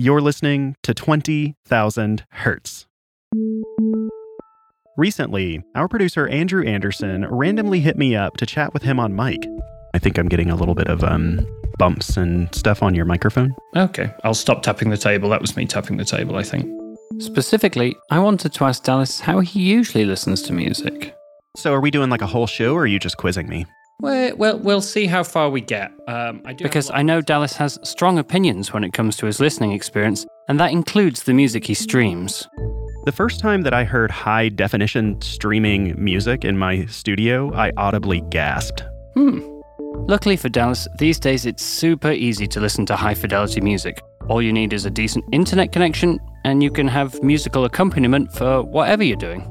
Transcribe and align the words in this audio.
You're 0.00 0.22
listening 0.22 0.76
to 0.82 0.94
20,000 0.94 2.24
Hertz. 2.30 2.86
Recently, 4.96 5.62
our 5.74 5.88
producer 5.88 6.26
Andrew 6.26 6.64
Anderson 6.64 7.26
randomly 7.28 7.80
hit 7.80 7.98
me 7.98 8.16
up 8.16 8.38
to 8.38 8.46
chat 8.46 8.72
with 8.72 8.82
him 8.82 8.98
on 8.98 9.14
mic. 9.14 9.46
I 9.92 9.98
think 9.98 10.16
I'm 10.16 10.30
getting 10.30 10.48
a 10.48 10.56
little 10.56 10.74
bit 10.74 10.86
of 10.86 11.04
um, 11.04 11.46
bumps 11.76 12.16
and 12.16 12.48
stuff 12.54 12.82
on 12.82 12.94
your 12.94 13.04
microphone. 13.04 13.54
Okay, 13.76 14.10
I'll 14.24 14.32
stop 14.32 14.62
tapping 14.62 14.88
the 14.88 14.96
table. 14.96 15.28
That 15.28 15.42
was 15.42 15.54
me 15.54 15.66
tapping 15.66 15.98
the 15.98 16.06
table, 16.06 16.36
I 16.36 16.44
think. 16.44 16.64
Specifically, 17.18 17.94
I 18.10 18.20
wanted 18.20 18.54
to 18.54 18.64
ask 18.64 18.82
Dallas 18.82 19.20
how 19.20 19.40
he 19.40 19.60
usually 19.60 20.06
listens 20.06 20.40
to 20.44 20.54
music. 20.54 21.14
So, 21.58 21.74
are 21.74 21.80
we 21.82 21.90
doing 21.90 22.08
like 22.08 22.22
a 22.22 22.26
whole 22.26 22.46
show, 22.46 22.72
or 22.72 22.84
are 22.84 22.86
you 22.86 22.98
just 22.98 23.18
quizzing 23.18 23.50
me? 23.50 23.66
Well, 24.00 24.34
well, 24.36 24.58
we'll 24.58 24.80
see 24.80 25.06
how 25.06 25.22
far 25.22 25.50
we 25.50 25.60
get. 25.60 25.92
Um, 26.08 26.40
I 26.44 26.54
do 26.54 26.64
Because 26.64 26.90
I 26.90 27.02
know 27.02 27.20
Dallas 27.20 27.54
has 27.56 27.78
strong 27.82 28.18
opinions 28.18 28.72
when 28.72 28.82
it 28.82 28.92
comes 28.92 29.16
to 29.18 29.26
his 29.26 29.40
listening 29.40 29.72
experience, 29.72 30.26
and 30.48 30.58
that 30.58 30.72
includes 30.72 31.24
the 31.24 31.34
music 31.34 31.66
he 31.66 31.74
streams. 31.74 32.48
The 33.04 33.12
first 33.12 33.40
time 33.40 33.62
that 33.62 33.74
I 33.74 33.84
heard 33.84 34.10
high 34.10 34.48
definition 34.48 35.20
streaming 35.20 36.02
music 36.02 36.44
in 36.44 36.56
my 36.56 36.86
studio, 36.86 37.52
I 37.54 37.72
audibly 37.76 38.22
gasped. 38.30 38.84
Hmm. 39.14 39.40
Luckily 40.08 40.36
for 40.36 40.48
Dallas, 40.48 40.88
these 40.98 41.18
days 41.18 41.44
it's 41.44 41.62
super 41.62 42.10
easy 42.10 42.46
to 42.48 42.60
listen 42.60 42.86
to 42.86 42.96
high 42.96 43.14
fidelity 43.14 43.60
music. 43.60 44.00
All 44.28 44.40
you 44.40 44.52
need 44.52 44.72
is 44.72 44.86
a 44.86 44.90
decent 44.90 45.24
internet 45.32 45.72
connection, 45.72 46.18
and 46.44 46.62
you 46.62 46.70
can 46.70 46.88
have 46.88 47.22
musical 47.22 47.66
accompaniment 47.66 48.32
for 48.32 48.62
whatever 48.62 49.04
you're 49.04 49.16
doing. 49.16 49.42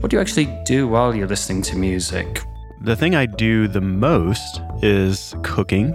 What 0.00 0.10
do 0.10 0.16
you 0.16 0.20
actually 0.20 0.46
do 0.64 0.88
while 0.88 1.14
you're 1.14 1.26
listening 1.26 1.60
to 1.62 1.76
music? 1.76 2.42
The 2.80 2.94
thing 2.94 3.16
I 3.16 3.26
do 3.26 3.66
the 3.66 3.80
most 3.80 4.60
is 4.82 5.34
cooking. 5.42 5.92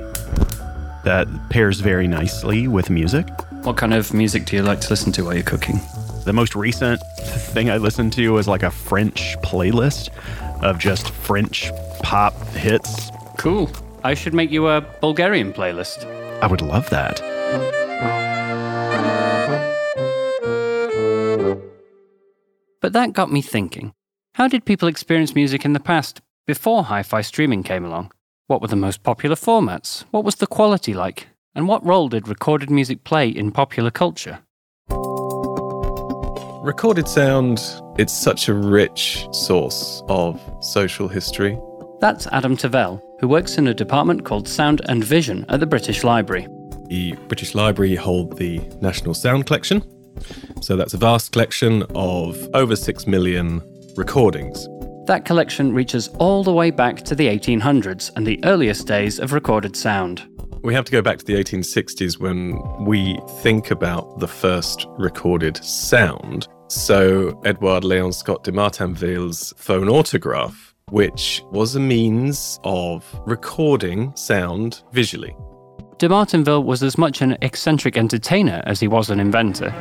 That 1.06 1.28
pairs 1.50 1.80
very 1.80 2.08
nicely 2.08 2.68
with 2.68 2.90
music. 2.90 3.28
What 3.64 3.78
kind 3.78 3.94
of 3.94 4.14
music 4.14 4.46
do 4.46 4.58
you 4.58 4.64
like 4.64 4.82
to 4.82 4.90
listen 4.90 5.12
to 5.14 5.24
while 5.24 5.34
you're 5.34 5.44
cooking? 5.44 5.80
The 6.26 6.34
most 6.34 6.56
recent 6.56 7.02
thing 7.22 7.70
I 7.70 7.78
listened 7.78 8.12
to 8.14 8.34
was 8.34 8.48
like 8.48 8.64
a 8.64 8.72
French 8.72 9.38
playlist 9.44 10.10
of 10.62 10.78
just 10.78 11.10
French 11.12 11.72
pop 12.02 12.34
hits. 12.50 13.12
Cool. 13.38 13.70
I 14.04 14.14
should 14.14 14.34
make 14.34 14.52
you 14.52 14.68
a 14.68 14.82
Bulgarian 15.00 15.54
playlist. 15.54 16.06
I 16.42 16.48
would 16.48 16.62
love 16.62 16.90
that. 16.90 17.22
But 22.82 22.92
that 22.92 23.14
got 23.14 23.32
me 23.32 23.42
thinking 23.42 23.94
how 24.36 24.48
did 24.50 24.66
people 24.66 24.88
experience 24.90 25.36
music 25.36 25.64
in 25.64 25.74
the 25.74 25.80
past, 25.80 26.22
before 26.46 26.84
hi 26.84 27.04
fi 27.04 27.22
streaming 27.22 27.64
came 27.64 27.86
along? 27.86 28.12
What 28.48 28.62
were 28.62 28.68
the 28.68 28.76
most 28.76 29.04
popular 29.04 29.36
formats? 29.36 30.04
What 30.12 30.24
was 30.24 30.36
the 30.36 30.48
quality 30.48 30.94
like? 30.94 31.28
And 31.56 31.68
what 31.68 31.86
role 31.86 32.10
did 32.10 32.28
recorded 32.28 32.70
music 32.70 33.04
play 33.04 33.30
in 33.30 33.52
popular 33.52 33.92
culture? 33.92 34.40
Recorded 36.62 37.08
sound, 37.08 37.62
it's 37.98 38.14
such 38.14 38.48
a 38.48 38.54
rich 38.54 39.28
source 39.32 40.02
of 40.08 40.42
social 40.62 41.08
history. 41.08 41.58
That's 42.00 42.28
Adam 42.28 42.58
Tovell, 42.58 43.02
who 43.20 43.28
works 43.28 43.58
in 43.58 43.68
a 43.68 43.74
department 43.74 44.26
called 44.26 44.48
Sound 44.48 44.82
and 44.90 45.04
Vision 45.04 45.46
at 45.50 45.60
the 45.60 45.66
British 45.66 46.04
Library. 46.04 46.48
The 46.88 47.14
British 47.28 47.56
Library 47.56 47.96
hold 47.96 48.38
the 48.38 48.60
National 48.82 49.14
Sound 49.14 49.46
Collection. 49.46 49.82
So 50.62 50.76
that's 50.76 50.94
a 50.94 50.98
vast 50.98 51.32
collection 51.32 51.84
of 51.96 52.38
over 52.54 52.76
6 52.76 53.08
million 53.08 53.62
recordings. 53.96 54.68
That 55.06 55.26
collection 55.26 55.74
reaches 55.74 56.08
all 56.18 56.46
the 56.46 56.54
way 56.54 56.72
back 56.72 57.02
to 57.04 57.14
the 57.14 57.28
1800s 57.28 58.10
and 58.16 58.26
the 58.26 58.40
earliest 58.46 58.88
days 58.88 59.20
of 59.20 59.34
recorded 59.34 59.76
sound. 59.76 60.26
We 60.64 60.74
have 60.74 60.86
to 60.86 60.94
go 60.94 61.02
back 61.02 61.18
to 61.18 61.26
the 61.26 61.34
1860s 61.34 62.20
when 62.20 62.58
we 62.86 63.20
think 63.42 63.70
about 63.70 64.20
the 64.20 64.30
first 64.30 64.86
recorded 64.98 65.58
sound. 65.58 66.48
So, 66.70 67.38
Edouard 67.44 67.84
Léon 67.84 68.14
Scott 68.14 68.46
de 68.46 68.54
Martinville's 68.54 69.54
phonautograph, 69.58 70.74
which 70.90 71.44
was 71.52 71.76
a 71.76 71.82
means 71.82 72.62
of 72.64 73.06
recording 73.26 74.16
sound 74.16 74.84
visually. 74.94 75.36
De 75.98 76.08
Martinville 76.08 76.64
was 76.64 76.82
as 76.82 76.98
much 76.98 77.22
an 77.22 77.38
eccentric 77.42 77.98
entertainer 77.98 78.64
as 78.66 78.80
he 78.80 78.88
was 78.88 79.10
an 79.10 79.20
inventor. 79.20 79.72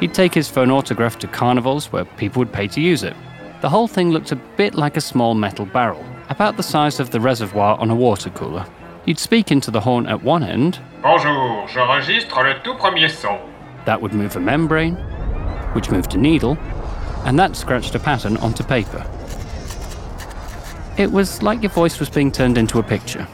He'd 0.00 0.14
take 0.14 0.34
his 0.34 0.50
phonautograph 0.50 1.20
to 1.20 1.28
carnivals 1.28 1.92
where 1.92 2.04
people 2.04 2.40
would 2.40 2.52
pay 2.52 2.66
to 2.66 2.80
use 2.80 3.04
it. 3.04 3.14
The 3.60 3.68
whole 3.68 3.88
thing 3.88 4.10
looked 4.10 4.30
a 4.32 4.36
bit 4.56 4.74
like 4.74 4.96
a 4.96 5.00
small 5.00 5.34
metal 5.34 5.66
barrel, 5.66 6.04
about 6.28 6.56
the 6.56 6.62
size 6.62 7.00
of 7.00 7.10
the 7.10 7.20
reservoir 7.20 7.76
on 7.78 7.90
a 7.90 7.94
water 7.94 8.30
cooler. 8.30 8.64
You'd 9.04 9.18
speak 9.18 9.50
into 9.50 9.70
the 9.70 9.80
horn 9.80 10.06
at 10.06 10.22
one 10.22 10.42
end, 10.44 10.78
Bonjour, 11.02 11.66
j'enregistre 11.68 12.36
le 12.42 12.60
tout 12.62 12.78
premier 12.78 13.08
son. 13.08 13.38
that 13.84 14.00
would 14.00 14.12
move 14.12 14.36
a 14.36 14.40
membrane, 14.40 14.94
which 15.74 15.90
moved 15.90 16.14
a 16.14 16.18
needle, 16.18 16.56
and 17.24 17.38
that 17.38 17.56
scratched 17.56 17.94
a 17.94 17.98
pattern 17.98 18.36
onto 18.38 18.62
paper. 18.62 19.04
It 20.96 21.10
was 21.10 21.42
like 21.42 21.62
your 21.62 21.70
voice 21.70 21.98
was 21.98 22.10
being 22.10 22.30
turned 22.32 22.58
into 22.58 22.78
a 22.78 22.82
picture. 22.82 23.26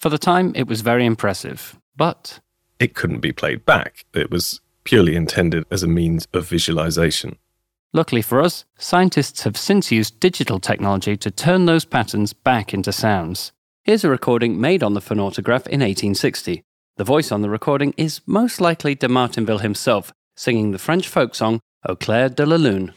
For 0.00 0.08
the 0.10 0.18
time, 0.18 0.52
it 0.54 0.66
was 0.66 0.80
very 0.82 1.04
impressive, 1.06 1.78
but 1.96 2.40
It 2.78 2.94
couldn't 2.94 3.20
be 3.20 3.32
played 3.32 3.64
back, 3.64 4.04
it 4.12 4.30
was 4.30 4.60
purely 4.84 5.16
intended 5.16 5.64
as 5.70 5.82
a 5.82 5.88
means 5.88 6.26
of 6.34 6.46
visualization. 6.48 7.36
Luckily 7.96 8.22
for 8.22 8.40
us, 8.40 8.64
scientists 8.78 9.42
have 9.42 9.56
since 9.56 9.90
used 9.90 10.20
digital 10.20 10.60
technology 10.60 11.16
to 11.16 11.30
turn 11.30 11.64
those 11.64 11.84
patterns 11.84 12.32
back 12.32 12.72
into 12.72 12.92
sounds. 12.92 13.52
Here's 13.82 14.04
a 14.04 14.10
recording 14.10 14.60
made 14.60 14.82
on 14.82 14.94
the 14.94 15.00
phonautograph 15.00 15.66
in 15.66 15.80
1860. 15.80 16.62
The 16.96 17.04
voice 17.04 17.32
on 17.32 17.42
the 17.42 17.50
recording 17.50 17.94
is 17.96 18.20
most 18.26 18.60
likely 18.60 18.94
de 18.94 19.08
Martinville 19.08 19.58
himself, 19.58 20.12
singing 20.36 20.70
the 20.70 20.78
French 20.78 21.08
folk 21.08 21.34
song 21.34 21.60
Au 21.88 21.96
clair 21.96 22.28
de 22.28 22.44
la 22.44 22.56
lune. 22.56 22.92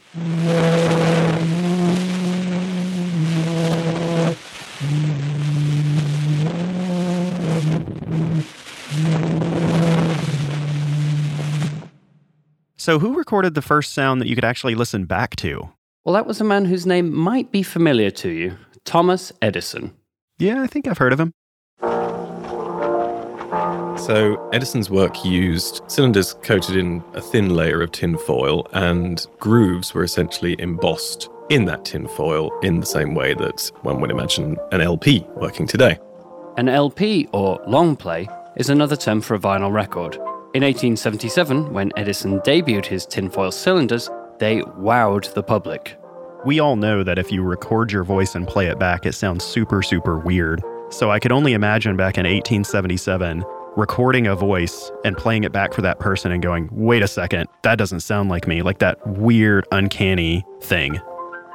So, 12.80 12.98
who 12.98 13.12
recorded 13.12 13.52
the 13.52 13.60
first 13.60 13.92
sound 13.92 14.22
that 14.22 14.26
you 14.26 14.34
could 14.34 14.42
actually 14.42 14.74
listen 14.74 15.04
back 15.04 15.36
to? 15.36 15.68
Well, 16.02 16.14
that 16.14 16.24
was 16.24 16.40
a 16.40 16.44
man 16.44 16.64
whose 16.64 16.86
name 16.86 17.14
might 17.14 17.52
be 17.52 17.62
familiar 17.62 18.10
to 18.12 18.30
you 18.30 18.56
Thomas 18.86 19.34
Edison. 19.42 19.92
Yeah, 20.38 20.62
I 20.62 20.66
think 20.66 20.88
I've 20.88 20.96
heard 20.96 21.12
of 21.12 21.20
him. 21.20 21.34
So, 23.98 24.48
Edison's 24.54 24.88
work 24.88 25.26
used 25.26 25.82
cylinders 25.88 26.32
coated 26.40 26.74
in 26.74 27.04
a 27.12 27.20
thin 27.20 27.54
layer 27.54 27.82
of 27.82 27.92
tin 27.92 28.16
foil, 28.16 28.66
and 28.72 29.26
grooves 29.38 29.92
were 29.92 30.02
essentially 30.02 30.58
embossed 30.58 31.28
in 31.50 31.66
that 31.66 31.84
tin 31.84 32.08
foil 32.08 32.50
in 32.60 32.80
the 32.80 32.86
same 32.86 33.14
way 33.14 33.34
that 33.34 33.70
one 33.82 34.00
would 34.00 34.10
imagine 34.10 34.56
an 34.72 34.80
LP 34.80 35.26
working 35.36 35.66
today. 35.66 35.98
An 36.56 36.70
LP, 36.70 37.28
or 37.34 37.62
long 37.66 37.94
play, 37.94 38.26
is 38.56 38.70
another 38.70 38.96
term 38.96 39.20
for 39.20 39.34
a 39.34 39.38
vinyl 39.38 39.70
record. 39.70 40.16
In 40.52 40.64
1877, 40.64 41.72
when 41.72 41.92
Edison 41.96 42.40
debuted 42.40 42.84
his 42.84 43.06
tinfoil 43.06 43.52
cylinders, 43.52 44.10
they 44.40 44.62
wowed 44.62 45.32
the 45.34 45.44
public. 45.44 45.96
We 46.44 46.58
all 46.58 46.74
know 46.74 47.04
that 47.04 47.20
if 47.20 47.30
you 47.30 47.44
record 47.44 47.92
your 47.92 48.02
voice 48.02 48.34
and 48.34 48.48
play 48.48 48.66
it 48.66 48.76
back, 48.76 49.06
it 49.06 49.12
sounds 49.12 49.44
super, 49.44 49.80
super 49.80 50.18
weird. 50.18 50.60
So, 50.88 51.08
I 51.08 51.20
could 51.20 51.30
only 51.30 51.52
imagine 51.52 51.96
back 51.96 52.18
in 52.18 52.24
1877 52.24 53.44
recording 53.76 54.26
a 54.26 54.34
voice 54.34 54.90
and 55.04 55.16
playing 55.16 55.44
it 55.44 55.52
back 55.52 55.72
for 55.72 55.82
that 55.82 56.00
person 56.00 56.32
and 56.32 56.42
going, 56.42 56.68
wait 56.72 57.04
a 57.04 57.08
second, 57.08 57.46
that 57.62 57.78
doesn't 57.78 58.00
sound 58.00 58.28
like 58.28 58.48
me, 58.48 58.62
like 58.62 58.78
that 58.78 58.98
weird, 59.06 59.68
uncanny 59.70 60.44
thing. 60.62 60.98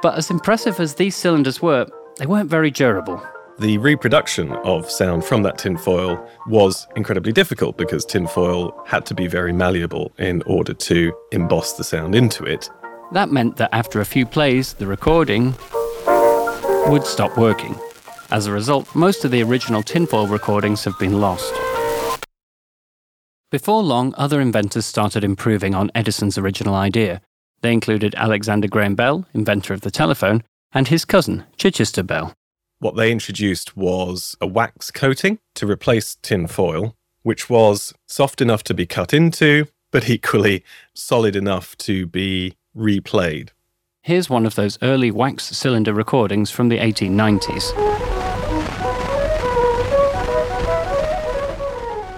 But 0.00 0.16
as 0.16 0.30
impressive 0.30 0.80
as 0.80 0.94
these 0.94 1.14
cylinders 1.14 1.60
were, 1.60 1.86
they 2.16 2.24
weren't 2.24 2.48
very 2.48 2.70
durable. 2.70 3.22
The 3.58 3.78
reproduction 3.78 4.52
of 4.64 4.90
sound 4.90 5.24
from 5.24 5.42
that 5.44 5.56
tinfoil 5.56 6.28
was 6.46 6.86
incredibly 6.94 7.32
difficult 7.32 7.78
because 7.78 8.04
tinfoil 8.04 8.78
had 8.86 9.06
to 9.06 9.14
be 9.14 9.26
very 9.28 9.50
malleable 9.50 10.12
in 10.18 10.42
order 10.42 10.74
to 10.74 11.14
emboss 11.32 11.72
the 11.72 11.82
sound 11.82 12.14
into 12.14 12.44
it. 12.44 12.68
That 13.12 13.30
meant 13.30 13.56
that 13.56 13.70
after 13.72 14.02
a 14.02 14.04
few 14.04 14.26
plays, 14.26 14.74
the 14.74 14.86
recording 14.86 15.54
would 16.88 17.06
stop 17.06 17.38
working. 17.38 17.74
As 18.30 18.46
a 18.46 18.52
result, 18.52 18.94
most 18.94 19.24
of 19.24 19.30
the 19.30 19.42
original 19.42 19.82
tinfoil 19.82 20.26
recordings 20.26 20.84
have 20.84 20.98
been 20.98 21.18
lost. 21.18 21.54
Before 23.50 23.82
long, 23.82 24.12
other 24.18 24.38
inventors 24.38 24.84
started 24.84 25.24
improving 25.24 25.74
on 25.74 25.90
Edison's 25.94 26.36
original 26.36 26.74
idea. 26.74 27.22
They 27.62 27.72
included 27.72 28.14
Alexander 28.16 28.68
Graham 28.68 28.96
Bell, 28.96 29.24
inventor 29.32 29.72
of 29.72 29.80
the 29.80 29.90
telephone, 29.90 30.42
and 30.72 30.88
his 30.88 31.06
cousin, 31.06 31.44
Chichester 31.56 32.02
Bell. 32.02 32.34
What 32.78 32.94
they 32.94 33.10
introduced 33.10 33.74
was 33.74 34.36
a 34.38 34.46
wax 34.46 34.90
coating 34.90 35.38
to 35.54 35.66
replace 35.66 36.16
tin 36.16 36.46
foil, 36.46 36.94
which 37.22 37.48
was 37.48 37.94
soft 38.06 38.42
enough 38.42 38.62
to 38.64 38.74
be 38.74 38.84
cut 38.84 39.14
into, 39.14 39.68
but 39.90 40.10
equally 40.10 40.62
solid 40.92 41.36
enough 41.36 41.74
to 41.78 42.06
be 42.06 42.54
replayed. 42.76 43.48
Here's 44.02 44.28
one 44.28 44.44
of 44.44 44.56
those 44.56 44.78
early 44.82 45.10
wax 45.10 45.44
cylinder 45.44 45.94
recordings 45.94 46.50
from 46.50 46.68
the 46.68 46.76
1890s. 46.76 47.72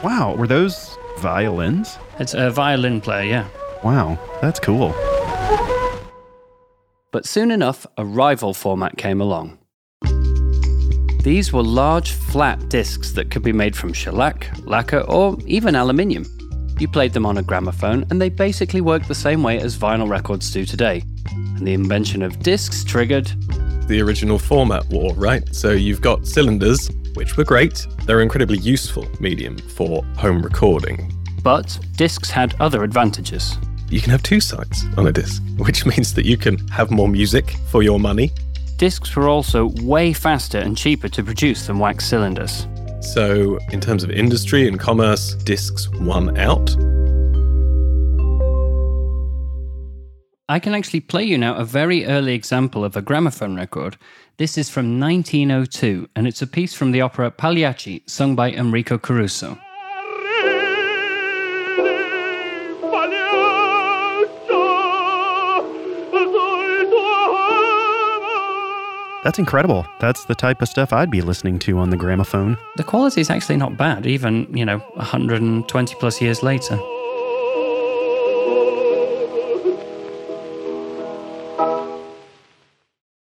Wow, 0.03 0.35
were 0.37 0.49
those 0.49 0.99
violins? 1.19 1.99
It's 2.19 2.35
a 2.35 2.51
violin 2.51 3.01
player, 3.01 3.25
yeah. 3.31 3.49
Wow, 3.85 4.19
that's 4.43 4.59
cool. 4.59 4.93
But 7.13 7.27
soon 7.27 7.53
enough, 7.53 7.87
a 7.97 8.05
rival 8.05 8.55
format 8.55 8.97
came 8.97 9.21
along. 9.21 9.59
These 11.23 11.53
were 11.53 11.63
large, 11.63 12.13
flat 12.13 12.69
discs 12.69 13.13
that 13.13 13.31
could 13.31 13.43
be 13.43 13.53
made 13.53 13.77
from 13.77 13.93
shellac, 13.93 14.51
lacquer, 14.65 15.01
or 15.01 15.37
even 15.47 15.75
aluminium. 15.75 16.25
You 16.79 16.87
played 16.87 17.13
them 17.13 17.27
on 17.27 17.39
a 17.39 17.43
gramophone, 17.43 18.07
and 18.11 18.21
they 18.21 18.29
basically 18.29 18.81
worked 18.81 19.09
the 19.09 19.15
same 19.15 19.43
way 19.43 19.59
as 19.59 19.77
vinyl 19.77 20.09
records 20.09 20.51
do 20.53 20.65
today. 20.65 21.03
And 21.35 21.67
the 21.67 21.75
invention 21.75 22.23
of 22.23 22.39
discs 22.39 22.85
triggered 22.85 23.27
The 23.89 24.01
original 24.01 24.39
format 24.39 24.87
war, 24.91 25.13
right? 25.15 25.43
So 25.55 25.73
you've 25.73 26.01
got 26.01 26.27
cylinders, 26.27 26.89
which 27.15 27.37
were 27.37 27.45
great. 27.45 27.85
They're 28.05 28.21
an 28.21 28.25
incredibly 28.25 28.59
useful 28.59 29.09
medium 29.19 29.59
for 29.59 30.05
home 30.17 30.41
recording. 30.41 31.13
But 31.43 31.79
discs 31.97 32.31
had 32.31 32.55
other 32.61 32.85
advantages. 32.85 33.59
You 33.91 34.01
can 34.01 34.11
have 34.11 34.23
two 34.23 34.41
sides 34.41 34.85
on 34.97 35.07
a 35.07 35.13
disc, 35.13 35.43
which 35.57 35.85
means 35.87 36.15
that 36.15 36.27
you 36.27 36.37
can 36.37 36.59
have 36.69 36.91
more 36.91 37.09
music 37.09 37.57
for 37.71 37.83
your 37.83 37.99
money. 37.99 38.31
Discs 38.79 39.17
were 39.17 39.29
also 39.29 39.71
way 39.83 40.13
faster 40.13 40.59
and 40.59 40.77
cheaper 40.77 41.09
to 41.09 41.25
produce 41.25 41.67
than 41.67 41.81
wax 41.81 42.07
cylinders. 42.07 42.69
So, 43.01 43.59
in 43.73 43.81
terms 43.81 44.05
of 44.05 44.11
industry 44.13 44.69
and 44.69 44.79
commerce, 44.79 45.35
discs 45.35 45.89
won 45.89 46.39
out. 46.39 46.71
I 50.49 50.61
can 50.61 50.75
actually 50.75 51.01
play 51.01 51.25
you 51.25 51.37
now 51.37 51.57
a 51.57 51.65
very 51.65 52.07
early 52.07 52.35
example 52.35 52.85
of 52.85 52.97
a 52.97 53.03
gramophone 53.03 53.57
record. 53.57 53.99
This 54.37 54.57
is 54.57 54.71
from 54.71 55.01
1902, 55.01 56.09
and 56.15 56.29
it's 56.29 56.41
a 56.41 56.47
piece 56.47 56.73
from 56.73 56.93
the 56.93 57.01
opera 57.01 57.33
Pagliacci, 57.33 58.05
sung 58.07 58.37
by 58.37 58.53
Enrico 58.53 58.97
Caruso. 58.97 59.59
That's 69.25 69.39
incredible. 69.39 69.87
That's 69.99 70.25
the 70.27 70.35
type 70.35 70.63
of 70.63 70.69
stuff 70.69 70.93
I'd 70.93 71.11
be 71.11 71.21
listening 71.21 71.59
to 71.61 71.79
on 71.79 71.91
the 71.91 71.97
gramophone. 71.97 72.57
The 72.77 72.85
quality 72.85 73.21
is 73.21 73.31
actually 73.31 73.57
not 73.57 73.77
bad, 73.77 74.07
even, 74.07 74.57
you 74.57 74.65
know, 74.65 74.79
120 74.95 75.95
plus 75.97 76.21
years 76.21 76.43
later. 76.43 76.79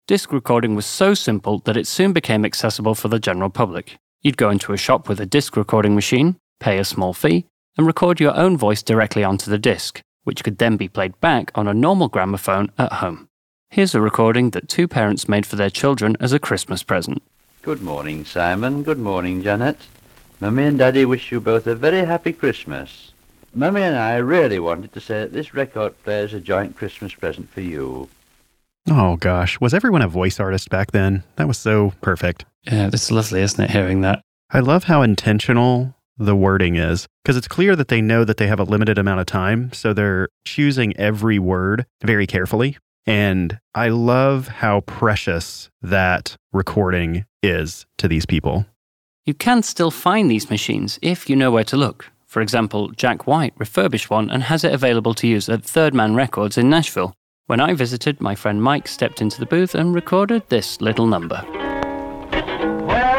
Disc 0.07 0.33
recording 0.33 0.75
was 0.75 0.87
so 0.87 1.15
simple 1.15 1.61
that 1.61 1.77
it 1.77 1.87
soon 1.87 2.13
became 2.13 2.45
accessible 2.45 2.95
for 2.95 3.09
the 3.09 3.21
general 3.21 3.49
public. 3.49 3.97
You'd 4.23 4.37
go 4.37 4.51
into 4.51 4.73
a 4.73 4.77
shop 4.77 5.09
with 5.09 5.21
a 5.21 5.25
disc 5.25 5.57
recording 5.57 5.95
machine, 5.95 6.37
pay 6.59 6.79
a 6.79 6.85
small 6.85 7.15
fee, 7.15 7.47
and 7.79 7.87
record 7.87 8.21
your 8.21 8.37
own 8.37 8.59
voice 8.59 8.83
directly 8.83 9.25
onto 9.25 9.51
the 9.51 9.59
disc, 9.59 10.03
which 10.25 10.45
could 10.45 10.59
then 10.59 10.77
be 10.77 10.89
played 10.89 11.19
back 11.21 11.51
on 11.55 11.67
a 11.67 11.73
normal 11.73 12.09
gramophone 12.09 12.71
at 12.77 12.93
home. 12.95 13.30
Here's 13.73 13.95
a 13.95 14.01
recording 14.01 14.51
that 14.51 14.69
two 14.69 14.89
parents 14.89 15.29
made 15.29 15.47
for 15.47 15.55
their 15.55 15.71
children 15.71 16.17
as 16.19 16.33
a 16.33 16.41
Christmas 16.41 16.83
present. 16.83 17.23
Good 17.63 17.81
morning, 17.81 18.25
Simon. 18.25 18.83
Good 18.83 18.99
morning, 18.99 19.45
Janet. 19.45 19.79
Mummy 20.41 20.65
and 20.65 20.77
Daddy 20.77 21.05
wish 21.05 21.31
you 21.31 21.41
both 21.41 21.69
a 21.69 21.77
very 21.77 22.05
happy 22.05 22.33
Christmas. 22.33 23.13
Mummy 23.55 23.83
and 23.83 23.95
I 23.95 24.17
really 24.17 24.59
wanted 24.59 24.93
to 24.95 25.01
say 25.01 25.21
that 25.21 25.33
this 25.33 25.55
record 25.55 26.03
player 26.03 26.25
is 26.25 26.35
a 26.35 26.41
joint 26.41 26.75
Christmas 26.75 27.15
present 27.15 27.49
for 27.49 27.61
you. 27.61 28.09
Oh 28.91 29.15
gosh, 29.15 29.61
was 29.61 29.73
everyone 29.73 30.03
a 30.03 30.09
voice 30.09 30.41
artist 30.41 30.69
back 30.69 30.91
then? 30.91 31.23
That 31.37 31.47
was 31.47 31.59
so 31.59 31.93
perfect. 32.01 32.45
Yeah, 32.65 32.91
that's 32.91 33.13
lovely, 33.13 33.41
isn't 33.41 33.63
it, 33.63 33.71
hearing 33.71 34.01
that? 34.01 34.21
I 34.51 34.59
love 34.59 34.85
how 34.85 35.03
intentional 35.03 35.95
the 36.19 36.35
wording 36.35 36.75
is 36.75 37.07
because 37.23 37.37
it's 37.37 37.47
clear 37.47 37.77
that 37.77 37.87
they 37.87 38.03
know 38.03 38.25
that 38.25 38.37
they 38.37 38.49
have 38.49 38.59
a 38.59 38.65
limited 38.65 38.99
amount 38.99 39.21
of 39.21 39.27
time. 39.27 39.73
So 39.73 39.93
they're 39.93 40.29
choosing 40.45 40.97
every 40.97 41.39
word 41.39 41.87
very 42.03 42.27
carefully. 42.27 42.77
And 43.07 43.59
I 43.75 43.89
love 43.89 44.49
how 44.49 44.81
precious 44.81 45.71
that 45.83 46.37
recording 46.53 47.25
is 47.43 47.87
to 47.99 48.09
these 48.09 48.27
people. 48.27 48.67
You 49.27 49.35
can 49.35 49.63
still 49.63 49.91
find 49.91 50.31
these 50.31 50.51
machines 50.51 50.99
if 51.03 51.29
you 51.29 51.37
know 51.37 51.51
where 51.51 51.65
to 51.65 51.77
look. 51.77 52.11
For 52.27 52.41
example, 52.41 52.89
Jack 52.91 53.27
White 53.27 53.55
refurbished 53.59 54.11
one 54.11 54.31
and 54.31 54.45
has 54.45 54.65
it 54.65 54.73
available 54.73 55.15
to 55.15 55.27
use 55.27 55.49
at 55.49 55.65
Third 55.65 55.95
Man 55.95 56.15
Records 56.15 56.57
in 56.57 56.71
Nashville. 56.71 57.15
When 57.47 57.61
I 57.61 57.75
visited, 57.75 58.21
my 58.21 58.35
friend 58.35 58.63
Mike 58.63 58.87
stepped 58.87 59.21
into 59.21 59.41
the 59.41 59.47
booth 59.47 59.75
and 59.75 59.95
recorded 59.95 60.49
this 60.49 60.81
little 60.81 61.07
number. 61.07 61.45
We're 62.87 63.11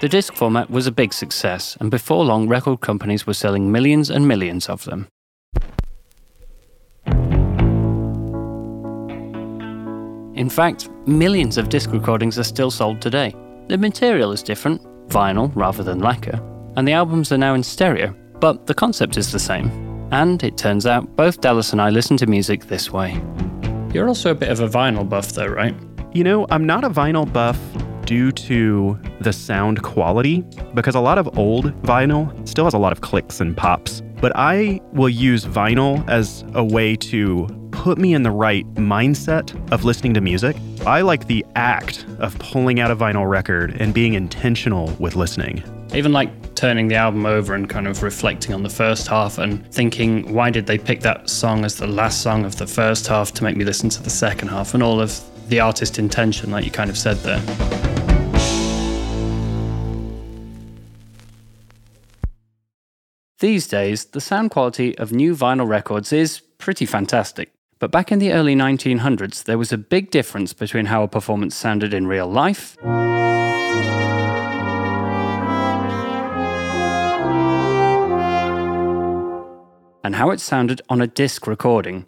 The 0.00 0.08
disc 0.08 0.34
format 0.34 0.70
was 0.70 0.86
a 0.86 0.92
big 0.92 1.12
success, 1.12 1.76
and 1.78 1.90
before 1.90 2.24
long, 2.24 2.48
record 2.48 2.80
companies 2.80 3.26
were 3.26 3.34
selling 3.34 3.70
millions 3.70 4.08
and 4.08 4.26
millions 4.26 4.66
of 4.70 4.82
them. 4.86 5.08
In 10.34 10.48
fact, 10.48 10.88
millions 11.06 11.58
of 11.58 11.68
disc 11.68 11.92
recordings 11.92 12.38
are 12.38 12.44
still 12.44 12.70
sold 12.70 13.02
today. 13.02 13.34
The 13.68 13.76
material 13.76 14.32
is 14.32 14.42
different, 14.42 14.80
vinyl 15.10 15.52
rather 15.54 15.82
than 15.82 16.00
lacquer, 16.00 16.40
and 16.76 16.88
the 16.88 16.92
albums 16.92 17.30
are 17.30 17.36
now 17.36 17.52
in 17.52 17.62
stereo, 17.62 18.16
but 18.40 18.66
the 18.66 18.72
concept 18.72 19.18
is 19.18 19.30
the 19.30 19.38
same. 19.38 19.68
And 20.12 20.42
it 20.42 20.56
turns 20.56 20.86
out 20.86 21.14
both 21.14 21.42
Dallas 21.42 21.72
and 21.72 21.82
I 21.82 21.90
listen 21.90 22.16
to 22.16 22.26
music 22.26 22.64
this 22.64 22.90
way. 22.90 23.22
You're 23.92 24.08
also 24.08 24.30
a 24.30 24.34
bit 24.34 24.48
of 24.48 24.60
a 24.60 24.68
vinyl 24.68 25.06
buff, 25.06 25.32
though, 25.32 25.46
right? 25.46 25.74
You 26.14 26.24
know, 26.24 26.46
I'm 26.50 26.64
not 26.64 26.84
a 26.84 26.88
vinyl 26.88 27.30
buff 27.30 27.60
due 28.10 28.32
to 28.32 28.98
the 29.20 29.32
sound 29.32 29.80
quality 29.84 30.40
because 30.74 30.96
a 30.96 31.00
lot 31.00 31.16
of 31.16 31.38
old 31.38 31.66
vinyl 31.82 32.26
still 32.48 32.64
has 32.64 32.74
a 32.74 32.78
lot 32.78 32.90
of 32.90 33.02
clicks 33.02 33.40
and 33.40 33.56
pops. 33.56 34.02
But 34.20 34.32
I 34.34 34.80
will 34.92 35.08
use 35.08 35.44
vinyl 35.44 36.04
as 36.08 36.44
a 36.54 36.64
way 36.64 36.96
to 36.96 37.46
put 37.70 37.98
me 37.98 38.12
in 38.12 38.24
the 38.24 38.32
right 38.32 38.66
mindset 38.74 39.54
of 39.70 39.84
listening 39.84 40.12
to 40.14 40.20
music. 40.20 40.56
I 40.84 41.02
like 41.02 41.28
the 41.28 41.46
act 41.54 42.04
of 42.18 42.36
pulling 42.40 42.80
out 42.80 42.90
a 42.90 42.96
vinyl 42.96 43.30
record 43.30 43.76
and 43.80 43.94
being 43.94 44.14
intentional 44.14 44.92
with 44.98 45.14
listening. 45.14 45.62
Even 45.94 46.12
like 46.12 46.56
turning 46.56 46.88
the 46.88 46.96
album 46.96 47.26
over 47.26 47.54
and 47.54 47.70
kind 47.70 47.86
of 47.86 48.02
reflecting 48.02 48.52
on 48.52 48.64
the 48.64 48.70
first 48.70 49.06
half 49.06 49.38
and 49.38 49.64
thinking, 49.72 50.34
why 50.34 50.50
did 50.50 50.66
they 50.66 50.78
pick 50.78 51.02
that 51.02 51.30
song 51.30 51.64
as 51.64 51.76
the 51.76 51.86
last 51.86 52.22
song 52.22 52.44
of 52.44 52.56
the 52.56 52.66
first 52.66 53.06
half 53.06 53.32
to 53.34 53.44
make 53.44 53.56
me 53.56 53.64
listen 53.64 53.88
to 53.88 54.02
the 54.02 54.10
second 54.10 54.48
half? 54.48 54.74
And 54.74 54.82
all 54.82 55.00
of 55.00 55.22
the 55.48 55.60
artist 55.60 56.00
intention, 56.00 56.50
like 56.50 56.64
you 56.64 56.72
kind 56.72 56.90
of 56.90 56.98
said 56.98 57.16
there. 57.18 57.79
These 63.40 63.68
days, 63.68 64.04
the 64.04 64.20
sound 64.20 64.50
quality 64.50 64.96
of 64.98 65.12
new 65.12 65.34
vinyl 65.34 65.66
records 65.66 66.12
is 66.12 66.40
pretty 66.58 66.84
fantastic. 66.84 67.50
But 67.78 67.90
back 67.90 68.12
in 68.12 68.18
the 68.18 68.34
early 68.34 68.54
1900s, 68.54 69.44
there 69.44 69.56
was 69.56 69.72
a 69.72 69.78
big 69.78 70.10
difference 70.10 70.52
between 70.52 70.84
how 70.84 71.02
a 71.02 71.08
performance 71.08 71.56
sounded 71.56 71.94
in 71.94 72.06
real 72.06 72.26
life 72.26 72.76
and 80.04 80.14
how 80.14 80.28
it 80.32 80.40
sounded 80.40 80.82
on 80.90 81.00
a 81.00 81.06
disc 81.06 81.46
recording. 81.46 82.06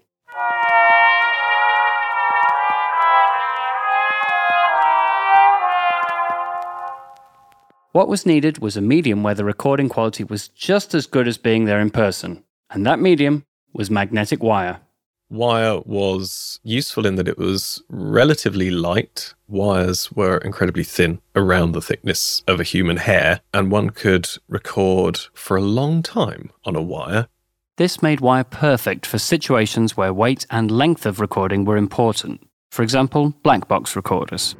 What 7.93 8.09
was 8.09 8.25
needed 8.25 8.59
was 8.59 8.75
a 8.75 8.81
medium 8.81 9.23
where 9.23 9.35
the 9.35 9.45
recording 9.45 9.91
quality 9.91 10.25
was 10.25 10.49
just 10.49 10.95
as 10.95 11.07
good 11.07 11.29
as 11.29 11.37
being 11.37 11.67
there 11.67 11.79
in 11.79 11.91
person, 11.91 12.43
and 12.71 12.87
that 12.87 12.99
medium 12.99 13.45
was 13.75 13.91
magnetic 13.91 14.43
wire. 14.43 14.81
Wire 15.29 15.81
was 15.81 16.59
useful 16.63 17.05
in 17.05 17.17
that 17.17 17.29
it 17.29 17.37
was 17.37 17.83
relatively 17.91 18.71
light. 18.71 19.35
Wires 19.47 20.11
were 20.11 20.39
incredibly 20.39 20.85
thin, 20.85 21.21
around 21.37 21.73
the 21.73 21.83
thickness 21.83 22.43
of 22.49 22.61
a 22.61 22.65
human 22.65 22.97
hair, 22.97 23.41
and 23.53 23.71
one 23.71 23.91
could 23.91 24.27
record 24.49 25.19
for 25.35 25.59
a 25.59 25.63
long 25.63 26.03
time 26.03 26.51
on 26.65 26.75
a 26.75 26.83
wire. 26.83 27.29
This 27.77 28.01
made 28.01 28.21
wire 28.21 28.45
perfect 28.45 29.05
for 29.05 29.19
situations 29.19 29.99
where 29.99 30.15
weight 30.15 30.47
and 30.51 30.71
length 30.71 31.05
of 31.05 31.21
recording 31.21 31.67
were 31.67 31.77
important. 31.77 32.49
For 32.71 32.83
example, 32.83 33.35
black 33.43 33.69
box 33.69 33.97
recorders. 33.97 34.57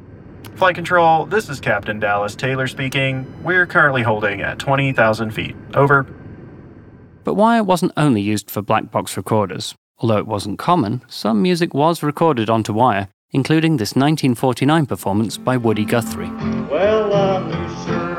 Flight 0.55 0.75
Control, 0.75 1.25
this 1.25 1.49
is 1.49 1.59
Captain 1.59 1.99
Dallas 1.99 2.35
Taylor 2.35 2.67
speaking. 2.67 3.25
We're 3.43 3.65
currently 3.65 4.03
holding 4.03 4.41
at 4.41 4.59
20,000 4.59 5.31
feet. 5.31 5.55
Over. 5.73 6.03
But 7.23 7.33
wire 7.33 7.63
wasn't 7.63 7.93
only 7.97 8.21
used 8.21 8.51
for 8.51 8.61
black 8.61 8.91
box 8.91 9.17
recorders. 9.17 9.73
Although 9.99 10.17
it 10.17 10.27
wasn't 10.27 10.59
common, 10.59 11.01
some 11.07 11.41
music 11.41 11.73
was 11.73 12.03
recorded 12.03 12.49
onto 12.49 12.71
wire, 12.71 13.07
including 13.31 13.77
this 13.77 13.95
1949 13.95 14.85
performance 14.85 15.37
by 15.37 15.57
Woody 15.57 15.85
Guthrie. 15.85 16.29
Well, 16.69 17.13
I'm 17.13 17.85
sure. 17.85 18.13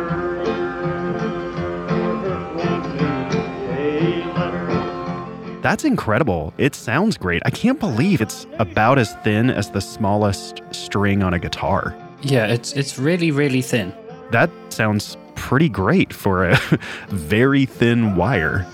That's 5.63 5.83
That's 5.85 5.85
incredible. 5.85 6.53
It 6.59 6.75
sounds 6.75 7.17
great. 7.17 7.43
I 7.47 7.51
can't 7.51 7.81
believe 7.81 8.21
it's 8.21 8.47
about 8.59 8.99
as 8.99 9.15
thin 9.25 9.51
as 9.51 9.71
the 9.71 9.81
smallest 9.81 10.61
string 10.73 11.23
on 11.23 11.33
a 11.33 11.39
guitar. 11.39 11.97
Yeah, 12.25 12.47
it's 12.47 12.73
it's 12.73 12.99
really 12.99 13.31
really 13.31 13.61
thin. 13.61 13.93
That 14.31 14.51
sounds 14.71 15.17
pretty 15.35 15.69
great 15.69 16.13
for 16.13 16.49
a 16.49 16.57
very 17.09 17.67
thin 17.67 18.17
wire. 18.17 18.67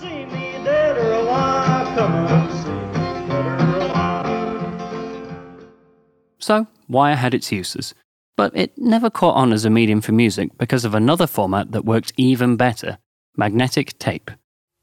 So, 6.39 6.65
wire 6.87 7.15
had 7.15 7.33
its 7.33 7.51
uses. 7.51 7.93
But 8.37 8.55
it 8.55 8.71
never 8.77 9.09
caught 9.09 9.35
on 9.35 9.53
as 9.53 9.65
a 9.65 9.69
medium 9.69 10.01
for 10.01 10.13
music 10.13 10.57
because 10.57 10.85
of 10.85 10.95
another 10.95 11.27
format 11.27 11.73
that 11.73 11.85
worked 11.85 12.13
even 12.17 12.55
better 12.55 12.97
magnetic 13.37 13.99
tape. 13.99 14.31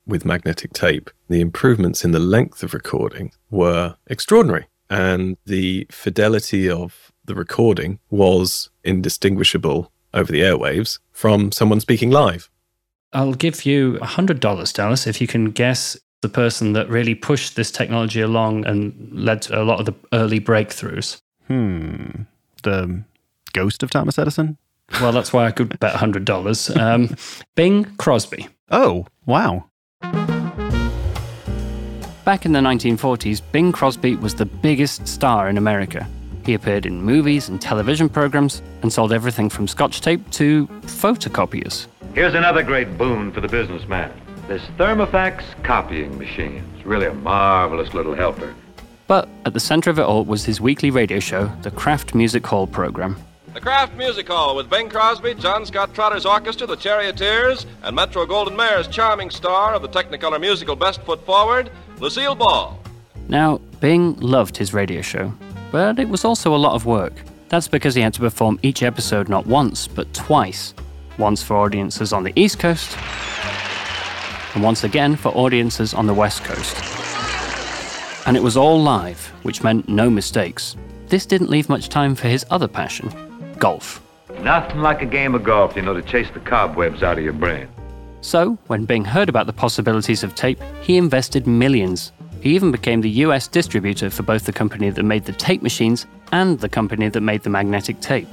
With 0.06 0.24
magnetic 0.24 0.72
tape, 0.72 1.10
the 1.28 1.40
improvements 1.40 2.04
in 2.04 2.12
the 2.12 2.18
length 2.18 2.62
of 2.62 2.74
recording 2.74 3.32
were 3.50 3.96
extraordinary, 4.06 4.66
and 4.88 5.36
the 5.44 5.86
fidelity 5.90 6.70
of 6.70 7.07
the 7.28 7.34
recording 7.34 8.00
was 8.10 8.70
indistinguishable 8.82 9.92
over 10.12 10.32
the 10.32 10.40
airwaves 10.40 10.98
from 11.12 11.52
someone 11.52 11.78
speaking 11.78 12.10
live. 12.10 12.50
I'll 13.12 13.34
give 13.34 13.64
you 13.64 13.98
$100, 14.02 14.72
Dallas, 14.72 15.06
if 15.06 15.20
you 15.20 15.26
can 15.26 15.50
guess 15.52 15.96
the 16.20 16.28
person 16.28 16.72
that 16.72 16.88
really 16.88 17.14
pushed 17.14 17.54
this 17.54 17.70
technology 17.70 18.20
along 18.20 18.66
and 18.66 19.10
led 19.12 19.42
to 19.42 19.60
a 19.60 19.62
lot 19.62 19.78
of 19.78 19.86
the 19.86 19.94
early 20.12 20.40
breakthroughs. 20.40 21.20
Hmm. 21.46 22.22
The 22.64 23.04
ghost 23.52 23.82
of 23.82 23.90
Thomas 23.90 24.18
Edison? 24.18 24.58
Well, 25.00 25.12
that's 25.12 25.32
why 25.32 25.46
I 25.46 25.52
could 25.52 25.78
bet 25.78 25.94
$100. 25.94 26.76
Um, 26.76 27.14
Bing 27.54 27.84
Crosby. 27.98 28.48
Oh, 28.70 29.06
wow. 29.26 29.66
Back 32.24 32.44
in 32.44 32.52
the 32.52 32.60
1940s, 32.60 33.40
Bing 33.52 33.72
Crosby 33.72 34.16
was 34.16 34.34
the 34.34 34.46
biggest 34.46 35.06
star 35.06 35.48
in 35.48 35.56
America. 35.56 36.08
He 36.48 36.54
appeared 36.54 36.86
in 36.86 37.02
movies 37.02 37.50
and 37.50 37.60
television 37.60 38.08
programs 38.08 38.62
and 38.80 38.90
sold 38.90 39.12
everything 39.12 39.50
from 39.50 39.68
scotch 39.68 40.00
tape 40.00 40.30
to 40.30 40.66
photocopiers. 40.66 41.88
Here's 42.14 42.32
another 42.32 42.62
great 42.62 42.96
boon 42.96 43.32
for 43.32 43.42
the 43.42 43.48
businessman. 43.48 44.10
This 44.46 44.62
Thermofax 44.78 45.44
copying 45.62 46.16
machine. 46.16 46.64
It's 46.74 46.86
really 46.86 47.04
a 47.04 47.12
marvelous 47.12 47.92
little 47.92 48.14
helper. 48.14 48.54
But 49.06 49.28
at 49.44 49.52
the 49.52 49.60
center 49.60 49.90
of 49.90 49.98
it 49.98 50.04
all 50.04 50.24
was 50.24 50.46
his 50.46 50.58
weekly 50.58 50.90
radio 50.90 51.20
show, 51.20 51.52
the 51.60 51.70
Kraft 51.70 52.14
Music 52.14 52.46
Hall 52.46 52.66
program. 52.66 53.18
The 53.52 53.60
Kraft 53.60 53.94
Music 53.96 54.26
Hall 54.26 54.56
with 54.56 54.70
Bing 54.70 54.88
Crosby, 54.88 55.34
John 55.34 55.66
Scott 55.66 55.92
Trotter's 55.92 56.24
Orchestra, 56.24 56.66
the 56.66 56.76
Charioteers, 56.76 57.66
and 57.82 57.94
Metro-Goldwyn-Mayer's 57.94 58.88
charming 58.88 59.28
star 59.28 59.74
of 59.74 59.82
the 59.82 59.88
Technicolor 59.90 60.40
musical 60.40 60.76
Best 60.76 61.02
Foot 61.02 61.22
Forward, 61.26 61.70
Lucille 61.98 62.34
Ball. 62.34 62.78
Now, 63.28 63.58
Bing 63.80 64.18
loved 64.20 64.56
his 64.56 64.72
radio 64.72 65.02
show, 65.02 65.30
but 65.70 65.98
it 65.98 66.08
was 66.08 66.24
also 66.24 66.54
a 66.54 66.56
lot 66.56 66.74
of 66.74 66.86
work. 66.86 67.12
That's 67.48 67.68
because 67.68 67.94
he 67.94 68.02
had 68.02 68.14
to 68.14 68.20
perform 68.20 68.58
each 68.62 68.82
episode 68.82 69.28
not 69.28 69.46
once, 69.46 69.88
but 69.88 70.12
twice. 70.14 70.74
Once 71.18 71.42
for 71.42 71.56
audiences 71.56 72.12
on 72.12 72.22
the 72.22 72.32
East 72.36 72.58
Coast, 72.60 72.96
and 74.54 74.62
once 74.62 74.84
again 74.84 75.16
for 75.16 75.30
audiences 75.30 75.94
on 75.94 76.06
the 76.06 76.14
West 76.14 76.44
Coast. 76.44 76.76
And 78.26 78.36
it 78.36 78.42
was 78.42 78.56
all 78.56 78.80
live, 78.80 79.26
which 79.42 79.62
meant 79.62 79.88
no 79.88 80.08
mistakes. 80.10 80.76
This 81.08 81.26
didn't 81.26 81.50
leave 81.50 81.68
much 81.68 81.88
time 81.88 82.14
for 82.14 82.28
his 82.28 82.46
other 82.50 82.68
passion 82.68 83.12
golf. 83.58 84.00
Nothing 84.40 84.80
like 84.80 85.02
a 85.02 85.06
game 85.06 85.34
of 85.34 85.42
golf, 85.42 85.74
you 85.74 85.82
know, 85.82 85.94
to 85.94 86.02
chase 86.02 86.28
the 86.32 86.40
cobwebs 86.40 87.02
out 87.02 87.18
of 87.18 87.24
your 87.24 87.32
brain. 87.32 87.68
So, 88.20 88.58
when 88.66 88.84
Bing 88.84 89.04
heard 89.04 89.28
about 89.28 89.46
the 89.46 89.52
possibilities 89.52 90.22
of 90.22 90.34
tape, 90.34 90.60
he 90.80 90.96
invested 90.96 91.46
millions. 91.46 92.12
He 92.40 92.54
even 92.54 92.70
became 92.70 93.00
the 93.00 93.10
US 93.26 93.48
distributor 93.48 94.10
for 94.10 94.22
both 94.22 94.44
the 94.44 94.52
company 94.52 94.90
that 94.90 95.02
made 95.02 95.24
the 95.24 95.32
tape 95.32 95.62
machines 95.62 96.06
and 96.30 96.58
the 96.60 96.68
company 96.68 97.08
that 97.08 97.20
made 97.20 97.42
the 97.42 97.50
magnetic 97.50 98.00
tape. 98.00 98.28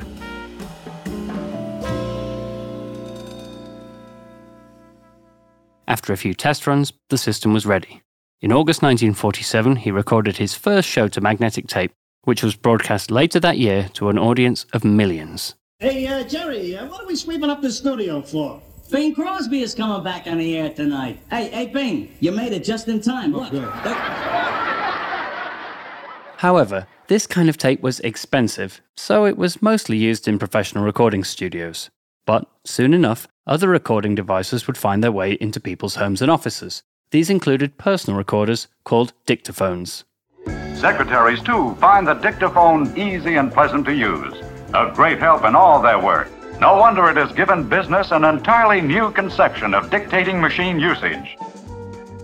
After 5.87 6.13
a 6.13 6.17
few 6.17 6.33
test 6.33 6.67
runs, 6.67 6.93
the 7.09 7.17
system 7.17 7.53
was 7.53 7.65
ready. 7.65 8.01
In 8.41 8.51
August 8.51 8.81
1947, 8.81 9.77
he 9.77 9.91
recorded 9.91 10.37
his 10.37 10.53
first 10.53 10.87
show 10.87 11.07
to 11.07 11.21
magnetic 11.21 11.67
tape, 11.67 11.91
which 12.23 12.43
was 12.43 12.55
broadcast 12.55 13.09
later 13.09 13.39
that 13.39 13.57
year 13.57 13.89
to 13.93 14.09
an 14.09 14.19
audience 14.19 14.65
of 14.73 14.83
millions. 14.83 15.55
Hey, 15.79 16.05
uh, 16.07 16.23
Jerry, 16.23 16.75
uh, 16.75 16.85
what 16.87 17.01
are 17.01 17.07
we 17.07 17.15
sweeping 17.15 17.49
up 17.49 17.61
the 17.61 17.71
studio 17.71 18.21
for? 18.21 18.61
Bing 18.89 19.15
Crosby 19.15 19.61
is 19.61 19.73
coming 19.73 20.03
back 20.03 20.27
on 20.27 20.37
the 20.37 20.57
air 20.57 20.69
tonight. 20.69 21.19
Hey, 21.29 21.49
hey, 21.49 21.65
Bing, 21.65 22.15
you 22.19 22.31
made 22.31 22.53
it 22.53 22.63
just 22.63 22.87
in 22.87 23.01
time. 23.01 23.33
Look. 23.33 23.51
Look. 23.51 23.73
However, 26.37 26.85
this 27.07 27.25
kind 27.25 27.49
of 27.49 27.57
tape 27.57 27.81
was 27.81 27.99
expensive, 28.01 28.81
so 28.95 29.25
it 29.25 29.37
was 29.37 29.61
mostly 29.61 29.97
used 29.97 30.27
in 30.27 30.37
professional 30.37 30.83
recording 30.83 31.23
studios. 31.23 31.89
But 32.25 32.47
soon 32.63 32.93
enough, 32.93 33.27
other 33.47 33.67
recording 33.67 34.13
devices 34.13 34.67
would 34.67 34.77
find 34.77 35.03
their 35.03 35.11
way 35.11 35.33
into 35.33 35.59
people's 35.59 35.95
homes 35.95 36.21
and 36.21 36.29
offices. 36.29 36.83
These 37.09 37.29
included 37.29 37.77
personal 37.77 38.17
recorders 38.17 38.67
called 38.83 39.13
dictaphones. 39.25 40.03
Secretaries, 40.75 41.41
too, 41.41 41.75
find 41.75 42.05
the 42.05 42.13
dictaphone 42.13 42.95
easy 42.97 43.35
and 43.35 43.51
pleasant 43.51 43.85
to 43.85 43.93
use. 43.93 44.33
A 44.73 44.91
great 44.93 45.19
help 45.19 45.43
in 45.45 45.55
all 45.55 45.81
their 45.81 45.99
work. 45.99 46.29
No 46.59 46.77
wonder 46.77 47.09
it 47.09 47.17
has 47.17 47.31
given 47.33 47.67
business 47.67 48.11
an 48.11 48.23
entirely 48.23 48.81
new 48.81 49.11
conception 49.11 49.73
of 49.73 49.89
dictating 49.89 50.39
machine 50.39 50.79
usage. 50.79 51.37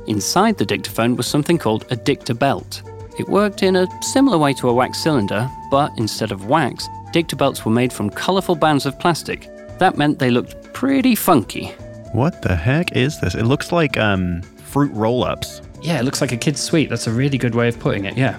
Inside 0.08 0.58
the 0.58 0.66
dictaphone 0.66 1.16
was 1.16 1.28
something 1.28 1.58
called 1.58 1.86
a 1.92 1.96
dictabelt. 1.96 2.82
It 3.20 3.28
worked 3.28 3.62
in 3.62 3.76
a 3.76 3.88
similar 4.02 4.38
way 4.38 4.54
to 4.54 4.70
a 4.70 4.74
wax 4.74 5.00
cylinder, 5.04 5.50
but 5.70 5.92
instead 5.98 6.32
of 6.32 6.46
wax, 6.46 6.88
dictabelts 7.14 7.66
were 7.66 7.72
made 7.72 7.92
from 7.92 8.10
colorful 8.10 8.56
bands 8.56 8.86
of 8.86 8.98
plastic. 9.00 9.50
That 9.80 9.98
meant 9.98 10.20
they 10.20 10.32
looked 10.32 10.74
pretty 10.74 11.16
funky. 11.16 11.68
What 12.14 12.42
the 12.42 12.56
heck 12.56 12.96
is 12.96 13.20
this? 13.20 13.36
It 13.36 13.44
looks 13.44 13.72
like 13.72 13.98
um, 13.98 14.42
fruit 14.42 14.92
roll 14.94 15.24
ups. 15.24 15.62
Yeah, 15.82 16.00
it 16.00 16.04
looks 16.04 16.22
like 16.22 16.32
a 16.32 16.38
kid's 16.38 16.62
sweet. 16.62 16.90
That's 16.90 17.08
a 17.08 17.12
really 17.12 17.38
good 17.38 17.56
way 17.56 17.68
of 17.68 17.80
putting 17.80 18.06
it, 18.06 18.18
yeah. 18.18 18.38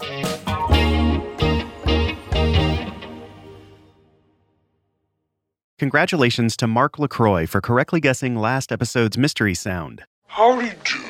Congratulations 5.78 6.56
to 6.56 6.66
Mark 6.66 6.98
LaCroix 6.98 7.46
for 7.46 7.60
correctly 7.60 8.00
guessing 8.00 8.34
last 8.34 8.72
episode's 8.72 9.18
mystery 9.18 9.52
sound. 9.52 10.04
Howdy 10.28 10.70
do. 10.84 11.04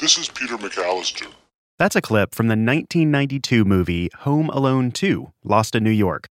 This 0.00 0.18
is 0.18 0.28
Peter 0.28 0.56
McAllister. 0.56 1.32
That's 1.78 1.94
a 1.94 2.00
clip 2.00 2.34
from 2.34 2.48
the 2.48 2.56
1992 2.56 3.64
movie 3.64 4.10
Home 4.20 4.50
Alone 4.50 4.90
2 4.90 5.30
Lost 5.44 5.76
in 5.76 5.84
New 5.84 5.92
York. 5.92 6.26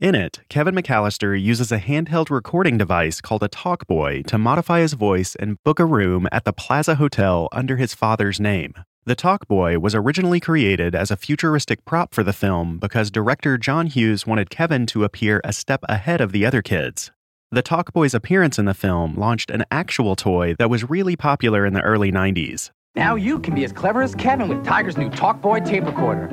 In 0.00 0.16
it, 0.16 0.40
Kevin 0.48 0.74
McAllister 0.74 1.40
uses 1.40 1.70
a 1.70 1.78
handheld 1.78 2.28
recording 2.28 2.76
device 2.76 3.20
called 3.20 3.44
a 3.44 3.48
Talkboy 3.48 4.26
to 4.26 4.36
modify 4.36 4.80
his 4.80 4.94
voice 4.94 5.36
and 5.36 5.62
book 5.62 5.78
a 5.78 5.84
room 5.84 6.26
at 6.32 6.44
the 6.44 6.52
Plaza 6.52 6.96
Hotel 6.96 7.48
under 7.52 7.76
his 7.76 7.94
father's 7.94 8.40
name. 8.40 8.74
The 9.04 9.14
Talkboy 9.14 9.80
was 9.80 9.94
originally 9.94 10.40
created 10.40 10.96
as 10.96 11.12
a 11.12 11.16
futuristic 11.16 11.84
prop 11.84 12.14
for 12.14 12.24
the 12.24 12.32
film 12.32 12.78
because 12.78 13.12
director 13.12 13.56
John 13.58 13.86
Hughes 13.86 14.26
wanted 14.26 14.50
Kevin 14.50 14.86
to 14.86 15.04
appear 15.04 15.40
a 15.44 15.52
step 15.52 15.84
ahead 15.88 16.20
of 16.20 16.32
the 16.32 16.44
other 16.44 16.62
kids. 16.62 17.12
The 17.50 17.62
Talkboy's 17.62 18.12
appearance 18.12 18.58
in 18.58 18.66
the 18.66 18.74
film 18.74 19.14
launched 19.14 19.50
an 19.50 19.64
actual 19.70 20.16
toy 20.16 20.54
that 20.58 20.68
was 20.68 20.90
really 20.90 21.16
popular 21.16 21.64
in 21.64 21.72
the 21.72 21.80
early 21.80 22.12
90s. 22.12 22.70
Now 22.94 23.14
you 23.14 23.38
can 23.38 23.54
be 23.54 23.64
as 23.64 23.72
clever 23.72 24.02
as 24.02 24.14
Kevin 24.14 24.48
with 24.48 24.66
Tiger's 24.66 24.98
new 24.98 25.08
Talkboy 25.08 25.64
tape 25.64 25.86
recorder. 25.86 26.28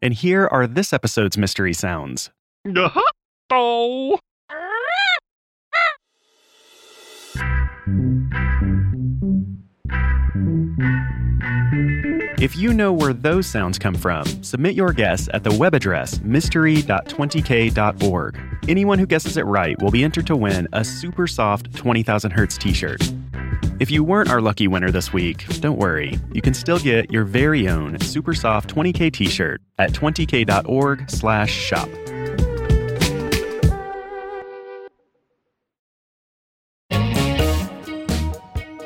And 0.00 0.14
here 0.14 0.46
are 0.46 0.68
this 0.68 0.92
episode's 0.92 1.36
mystery 1.36 1.72
sounds. 1.72 2.30
Oh. 3.50 4.18
If 12.40 12.56
you 12.56 12.74
know 12.74 12.92
where 12.92 13.12
those 13.12 13.46
sounds 13.46 13.78
come 13.78 13.94
from, 13.94 14.24
submit 14.42 14.74
your 14.74 14.92
guess 14.92 15.28
at 15.32 15.44
the 15.44 15.54
web 15.54 15.74
address 15.74 16.20
mystery.20k.org. 16.22 18.40
Anyone 18.68 18.98
who 18.98 19.06
guesses 19.06 19.36
it 19.36 19.46
right 19.46 19.80
will 19.80 19.92
be 19.92 20.02
entered 20.02 20.26
to 20.26 20.34
win 20.36 20.66
a 20.72 20.84
super 20.84 21.26
soft 21.26 21.74
20,000 21.74 22.30
Hertz 22.32 22.58
t 22.58 22.72
shirt. 22.72 23.00
If 23.78 23.90
you 23.90 24.04
weren't 24.04 24.30
our 24.30 24.40
lucky 24.40 24.68
winner 24.68 24.90
this 24.90 25.12
week, 25.12 25.46
don't 25.60 25.78
worry. 25.78 26.18
You 26.32 26.40
can 26.42 26.54
still 26.54 26.78
get 26.78 27.10
your 27.10 27.24
very 27.24 27.68
own 27.68 28.00
super 28.00 28.34
soft 28.34 28.74
20k 28.74 29.12
t 29.12 29.28
shirt 29.28 29.60
at 29.78 29.92
20k.org 29.92 31.10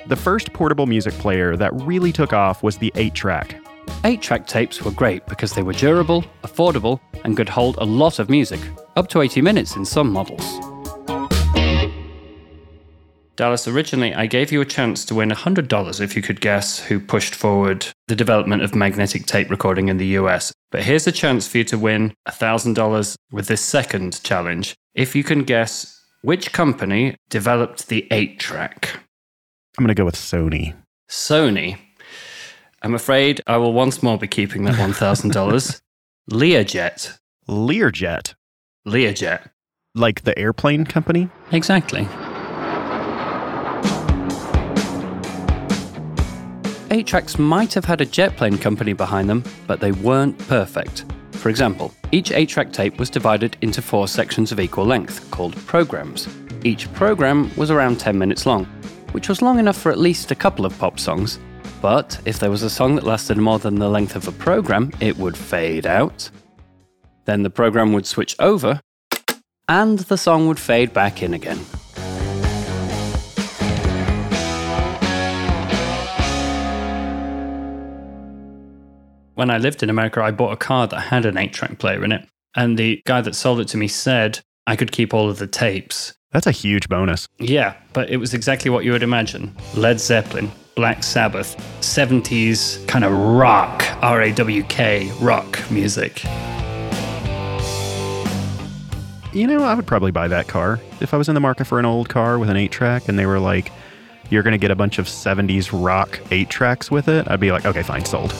The 0.09 0.17
first 0.17 0.55
portable 0.55 0.87
music 0.87 1.12
player 1.15 1.55
that 1.57 1.71
really 1.83 2.12
took 2.12 2.33
off 2.33 2.62
was 2.62 2.79
the 2.79 2.91
8 2.95 3.12
track. 3.12 3.61
8 4.05 4.23
track 4.23 4.47
tapes 4.47 4.81
were 4.83 4.91
great 4.91 5.27
because 5.27 5.53
they 5.53 5.62
were 5.62 5.75
durable, 5.75 6.25
affordable, 6.45 6.99
and 7.25 7.37
could 7.37 7.50
hold 7.50 7.77
a 7.77 7.85
lot 7.85 8.19
of 8.19 8.31
music, 8.31 8.59
up 8.97 9.09
to 9.09 9.21
80 9.21 9.43
minutes 9.43 9.77
in 9.77 9.85
some 9.85 10.11
models. 10.11 10.43
Dallas, 13.37 13.69
originally 13.69 14.15
I 14.15 14.25
gave 14.25 14.50
you 14.50 14.62
a 14.62 14.65
chance 14.65 15.05
to 15.05 15.15
win 15.15 15.29
$100 15.29 16.00
if 16.00 16.17
you 16.17 16.23
could 16.23 16.41
guess 16.41 16.79
who 16.79 16.99
pushed 16.99 17.35
forward 17.35 17.87
the 18.07 18.17
development 18.17 18.62
of 18.62 18.75
magnetic 18.75 19.27
tape 19.27 19.50
recording 19.50 19.88
in 19.88 19.99
the 19.99 20.17
US. 20.19 20.55
But 20.71 20.85
here's 20.85 21.07
a 21.07 21.12
chance 21.12 21.47
for 21.47 21.59
you 21.59 21.65
to 21.65 21.77
win 21.77 22.15
$1,000 22.27 23.15
with 23.31 23.47
this 23.47 23.61
second 23.61 24.23
challenge. 24.23 24.75
If 24.95 25.15
you 25.15 25.23
can 25.23 25.45
guess 25.45 26.03
which 26.23 26.55
company 26.55 27.15
developed 27.29 27.88
the 27.88 28.09
8 28.11 28.41
track. 28.41 29.00
I'm 29.78 29.85
going 29.85 29.94
to 29.94 30.00
go 30.00 30.04
with 30.04 30.16
Sony. 30.16 30.75
Sony. 31.08 31.78
I'm 32.82 32.97
afraid 32.97 33.40
I 33.47 33.58
will 33.58 33.73
once 33.73 34.02
more 34.02 34.18
be 34.18 34.26
keeping 34.26 34.64
that 34.64 34.75
$1,000. 34.75 35.80
Learjet. 36.32 37.18
Learjet. 37.49 38.35
Learjet. 38.85 39.50
Like 39.94 40.25
the 40.25 40.37
airplane 40.37 40.85
company? 40.85 41.28
Exactly. 41.52 42.08
8 46.90 47.06
tracks 47.06 47.38
might 47.38 47.73
have 47.75 47.85
had 47.85 48.00
a 48.00 48.04
jet 48.04 48.37
plane 48.37 48.58
company 48.58 48.94
behind 48.94 49.30
them, 49.30 49.44
but 49.68 49.78
they 49.78 49.92
weren't 49.92 50.36
perfect. 50.49 51.04
For 51.30 51.50
example, 51.50 51.95
each 52.10 52.32
8 52.32 52.49
track 52.49 52.73
tape 52.73 52.99
was 52.99 53.10
divided 53.10 53.56
into 53.60 53.80
four 53.80 54.08
sections 54.08 54.50
of 54.50 54.58
equal 54.58 54.86
length, 54.86 55.30
called 55.30 55.54
programs. 55.67 56.28
Each 56.64 56.93
program 56.95 57.54
was 57.56 57.71
around 57.71 58.00
10 58.00 58.19
minutes 58.19 58.45
long, 58.45 58.67
which 59.12 59.28
was 59.28 59.42
long 59.42 59.58
enough 59.58 59.76
for 59.76 59.90
at 59.90 59.99
least 59.99 60.30
a 60.30 60.34
couple 60.34 60.66
of 60.66 60.78
pop 60.78 60.99
songs. 60.99 61.38
But 61.80 62.21
if 62.25 62.38
there 62.38 62.50
was 62.50 62.62
a 62.62 62.71
song 62.71 62.94
that 62.97 63.04
lasted 63.04 63.38
more 63.38 63.58
than 63.58 63.76
the 63.76 63.88
length 63.88 64.16
of 64.16 64.26
a 64.26 64.32
program, 64.32 64.90
it 65.00 65.16
would 65.16 65.36
fade 65.36 65.86
out. 65.86 66.30
Then 67.25 67.42
the 67.42 67.50
program 67.50 67.92
would 67.92 68.06
switch 68.06 68.34
over, 68.38 68.80
and 69.68 69.99
the 69.99 70.16
song 70.16 70.49
would 70.49 70.58
fade 70.58 70.92
back 70.92 71.23
in 71.23 71.34
again. 71.34 71.58
When 79.34 79.50
I 79.50 79.58
lived 79.58 79.84
in 79.84 79.90
America, 79.90 80.21
I 80.21 80.32
bought 80.32 80.52
a 80.52 80.56
car 80.56 80.88
that 80.88 80.99
had 80.99 81.25
an 81.25 81.38
8 81.38 81.52
track 81.52 81.78
player 81.78 82.02
in 82.02 82.10
it. 82.10 82.26
And 82.56 82.76
the 82.76 83.00
guy 83.06 83.21
that 83.21 83.36
sold 83.36 83.60
it 83.60 83.68
to 83.68 83.76
me 83.76 83.86
said 83.86 84.40
I 84.66 84.75
could 84.75 84.90
keep 84.90 85.14
all 85.14 85.30
of 85.30 85.38
the 85.38 85.47
tapes. 85.47 86.12
That's 86.32 86.47
a 86.47 86.52
huge 86.52 86.88
bonus. 86.88 87.26
Yeah, 87.38 87.75
but 87.95 88.10
it 88.10 88.19
was 88.19 88.34
exactly 88.34 88.71
what 88.71 88.84
you 88.84 88.93
would 88.93 89.02
imagine 89.02 89.54
Led 89.75 89.99
Zeppelin, 89.99 90.50
Black 90.76 91.02
Sabbath, 91.02 91.56
70s 91.80 92.86
kind 92.86 93.04
of 93.04 93.12
rock, 93.12 93.82
R 94.02 94.23
A 94.23 94.32
W 94.32 94.62
K, 94.64 95.10
rock 95.21 95.58
music. 95.71 96.23
You 99.32 99.47
know, 99.47 99.62
I 99.62 99.75
would 99.75 99.86
probably 99.86 100.10
buy 100.10 100.28
that 100.28 100.49
car. 100.49 100.80
If 101.00 101.14
I 101.14 101.17
was 101.17 101.28
in 101.28 101.34
the 101.34 101.41
market 101.41 101.67
for 101.67 101.78
an 101.78 101.84
old 101.86 102.08
car 102.08 102.38
with 102.38 102.50
an 102.50 102.56
8 102.56 102.73
track 102.73 103.08
and 103.08 103.19
they 103.19 103.26
were 103.26 103.38
like, 103.38 103.71
you're 104.30 104.43
going 104.43 104.52
to 104.52 104.58
get 104.58 104.71
a 104.71 104.75
bunch 104.75 104.99
of 104.99 105.06
70s 105.06 105.71
rock 105.73 106.21
8 106.30 106.50
tracks 106.50 106.91
with 106.91 107.08
it, 107.08 107.30
I'd 107.30 107.41
be 107.41 107.52
like, 107.52 107.64
okay, 107.64 107.82
fine, 107.82 108.04
sold. 108.04 108.34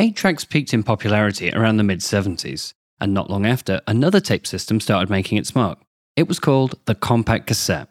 Eight 0.00 0.16
tracks 0.16 0.44
peaked 0.44 0.74
in 0.74 0.82
popularity 0.82 1.52
around 1.52 1.76
the 1.76 1.84
mid 1.84 2.00
70s, 2.00 2.74
and 3.00 3.14
not 3.14 3.30
long 3.30 3.46
after, 3.46 3.80
another 3.86 4.18
tape 4.18 4.44
system 4.44 4.80
started 4.80 5.08
making 5.08 5.38
its 5.38 5.54
mark. 5.54 5.78
It 6.16 6.26
was 6.26 6.40
called 6.40 6.80
the 6.86 6.96
compact 6.96 7.46
cassette. 7.46 7.88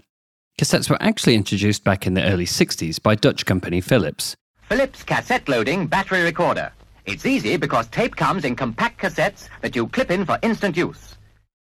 Cassettes 0.60 0.90
were 0.90 1.02
actually 1.02 1.36
introduced 1.36 1.86
back 1.86 2.06
in 2.06 2.14
the 2.14 2.24
early 2.24 2.46
60s 2.46 3.02
by 3.02 3.16
Dutch 3.16 3.46
company 3.46 3.80
Philips. 3.80 4.36
Philips 4.64 5.02
cassette 5.02 5.48
loading 5.48 5.88
battery 5.88 6.24
recorder. 6.24 6.74
It's 7.06 7.26
easy 7.26 7.56
because 7.56 7.88
tape 7.88 8.18
comes 8.18 8.44
in 8.44 8.58
compact 8.58 9.00
cassettes 9.00 9.48
that 9.62 9.74
you 9.74 9.88
clip 9.88 10.12
in 10.12 10.26
for 10.26 10.38
instant 10.42 10.76
use. 10.76 11.16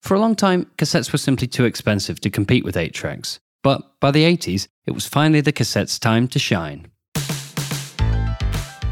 For 0.03 0.13
a 0.13 0.19
long 0.19 0.35
time, 0.35 0.69
cassettes 0.77 1.11
were 1.11 1.17
simply 1.17 1.47
too 1.47 1.65
expensive 1.65 2.21
to 2.21 2.29
compete 2.29 2.63
with 2.63 2.77
8 2.77 2.93
tracks. 2.93 3.39
But 3.63 3.99
by 3.99 4.11
the 4.11 4.25
80s, 4.25 4.67
it 4.85 4.91
was 4.91 5.07
finally 5.07 5.41
the 5.41 5.51
cassette's 5.51 5.97
time 5.97 6.27
to 6.27 6.37
shine. 6.37 6.88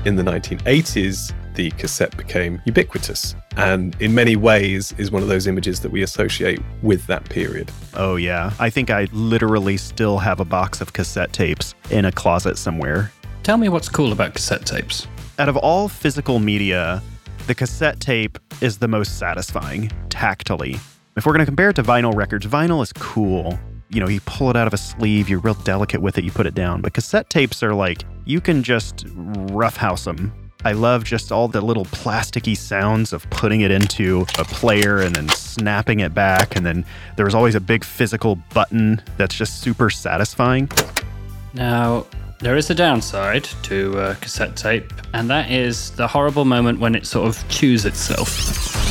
In 0.07 0.15
the 0.15 0.23
1980s, 0.23 1.33
the 1.55 1.69
cassette 1.71 2.15
became 2.15 2.61
ubiquitous 2.63 3.35
and 3.57 3.93
in 4.01 4.15
many 4.15 4.37
ways 4.37 4.93
is 4.97 5.11
one 5.11 5.21
of 5.21 5.27
those 5.27 5.47
images 5.47 5.81
that 5.81 5.91
we 5.91 6.01
associate 6.01 6.61
with 6.81 7.05
that 7.07 7.25
period. 7.25 7.69
Oh, 7.93 8.15
yeah. 8.15 8.53
I 8.57 8.69
think 8.69 8.89
I 8.89 9.09
literally 9.11 9.75
still 9.75 10.17
have 10.19 10.39
a 10.39 10.45
box 10.45 10.79
of 10.79 10.93
cassette 10.93 11.33
tapes 11.33 11.75
in 11.89 12.05
a 12.05 12.11
closet 12.13 12.57
somewhere. 12.57 13.11
Tell 13.43 13.57
me 13.57 13.67
what's 13.67 13.89
cool 13.89 14.13
about 14.13 14.33
cassette 14.33 14.65
tapes. 14.65 15.09
Out 15.39 15.49
of 15.49 15.57
all 15.57 15.89
physical 15.89 16.39
media, 16.39 17.03
the 17.47 17.53
cassette 17.53 17.99
tape 17.99 18.39
is 18.61 18.77
the 18.77 18.87
most 18.87 19.19
satisfying 19.19 19.91
tactily. 20.07 20.77
If 21.17 21.25
we're 21.25 21.33
going 21.33 21.41
to 21.41 21.45
compare 21.45 21.71
it 21.71 21.75
to 21.75 21.83
vinyl 21.83 22.15
records, 22.15 22.45
vinyl 22.45 22.81
is 22.81 22.93
cool. 22.93 23.59
You 23.89 24.02
know, 24.02 24.08
you 24.08 24.19
pull 24.21 24.50
it 24.50 24.56
out 24.56 24.67
of 24.67 24.73
a 24.73 24.78
sleeve, 24.78 25.30
you're 25.30 25.39
real 25.39 25.54
delicate 25.54 26.02
with 26.02 26.17
it, 26.17 26.23
you 26.23 26.32
put 26.32 26.45
it 26.45 26.54
down. 26.54 26.82
But 26.82 26.93
cassette 26.93 27.30
tapes 27.30 27.63
are 27.63 27.73
like, 27.73 28.04
you 28.26 28.41
can 28.41 28.63
just 28.63 29.06
roughhouse 29.15 30.04
them. 30.04 30.34
I 30.65 30.73
love 30.73 31.04
just 31.04 31.32
all 31.32 31.47
the 31.47 31.62
little 31.62 31.86
plasticky 31.86 32.58
sounds 32.58 33.13
of 33.13 33.30
putting 33.30 33.62
it 33.62 33.71
into 33.71 34.26
a 34.38 34.43
player 34.43 34.97
and 34.97 35.15
then 35.15 35.30
snapping 35.30 36.02
it 36.02 36.13
back. 36.13 36.56
And 36.56 36.65
then 36.65 36.86
there's 37.15 37.36
always 37.36 37.56
a 37.56 37.62
big 37.62 37.86
physical 37.86 38.36
button 38.54 39.02
that's 39.17 39.36
just 39.36 39.62
super 39.62 39.89
satisfying. 39.89 40.69
Now, 41.54 42.06
there 42.39 42.56
is 42.56 42.69
a 42.69 42.76
downside 42.76 43.45
to 43.63 43.97
uh, 43.97 44.15
cassette 44.15 44.56
tape, 44.56 44.91
and 45.13 45.30
that 45.30 45.50
is 45.50 45.91
the 45.91 46.08
horrible 46.08 46.45
moment 46.45 46.80
when 46.80 46.93
it 46.95 47.06
sort 47.06 47.28
of 47.28 47.50
chews 47.50 47.86
itself. 47.86 48.87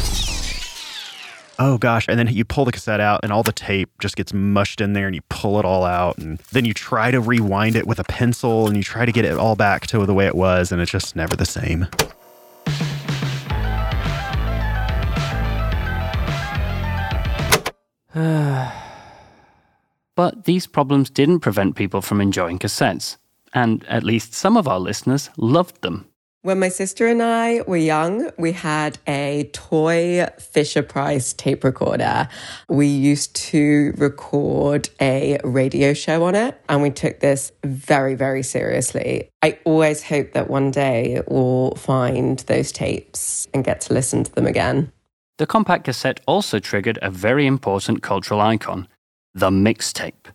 Oh 1.58 1.78
gosh. 1.78 2.06
And 2.08 2.18
then 2.18 2.28
you 2.28 2.44
pull 2.44 2.66
the 2.66 2.72
cassette 2.72 3.00
out 3.00 3.20
and 3.22 3.32
all 3.32 3.42
the 3.42 3.52
tape 3.52 3.88
just 3.98 4.14
gets 4.16 4.34
mushed 4.34 4.82
in 4.82 4.92
there 4.92 5.06
and 5.06 5.14
you 5.14 5.22
pull 5.30 5.58
it 5.58 5.64
all 5.64 5.84
out. 5.84 6.18
And 6.18 6.38
then 6.52 6.66
you 6.66 6.74
try 6.74 7.10
to 7.10 7.18
rewind 7.20 7.76
it 7.76 7.86
with 7.86 7.98
a 7.98 8.04
pencil 8.04 8.66
and 8.66 8.76
you 8.76 8.82
try 8.82 9.06
to 9.06 9.12
get 9.12 9.24
it 9.24 9.38
all 9.38 9.56
back 9.56 9.86
to 9.88 10.04
the 10.04 10.12
way 10.12 10.26
it 10.26 10.34
was. 10.34 10.70
And 10.70 10.82
it's 10.82 10.90
just 10.90 11.16
never 11.16 11.34
the 11.34 11.46
same. 11.46 11.86
but 20.14 20.44
these 20.44 20.66
problems 20.66 21.08
didn't 21.08 21.40
prevent 21.40 21.74
people 21.74 22.02
from 22.02 22.20
enjoying 22.20 22.58
cassettes. 22.58 23.16
And 23.54 23.82
at 23.84 24.04
least 24.04 24.34
some 24.34 24.58
of 24.58 24.68
our 24.68 24.78
listeners 24.78 25.30
loved 25.38 25.80
them. 25.80 26.04
When 26.46 26.60
my 26.60 26.68
sister 26.68 27.08
and 27.08 27.20
I 27.20 27.62
were 27.66 27.76
young, 27.76 28.30
we 28.38 28.52
had 28.52 29.00
a 29.08 29.50
toy 29.52 30.28
Fisher 30.38 30.84
Price 30.84 31.32
tape 31.32 31.64
recorder. 31.64 32.28
We 32.68 32.86
used 32.86 33.34
to 33.50 33.92
record 33.96 34.88
a 35.00 35.40
radio 35.42 35.92
show 35.92 36.22
on 36.22 36.36
it, 36.36 36.62
and 36.68 36.82
we 36.82 36.90
took 36.90 37.18
this 37.18 37.50
very, 37.64 38.14
very 38.14 38.44
seriously. 38.44 39.28
I 39.42 39.58
always 39.64 40.04
hope 40.04 40.34
that 40.34 40.48
one 40.48 40.70
day 40.70 41.20
we'll 41.26 41.72
find 41.72 42.38
those 42.38 42.70
tapes 42.70 43.48
and 43.52 43.64
get 43.64 43.80
to 43.80 43.92
listen 43.92 44.22
to 44.22 44.32
them 44.32 44.46
again. 44.46 44.92
The 45.38 45.48
compact 45.48 45.82
cassette 45.82 46.20
also 46.28 46.60
triggered 46.60 47.00
a 47.02 47.10
very 47.10 47.44
important 47.48 48.04
cultural 48.04 48.40
icon 48.40 48.86
the 49.34 49.50
mixtape. 49.50 50.30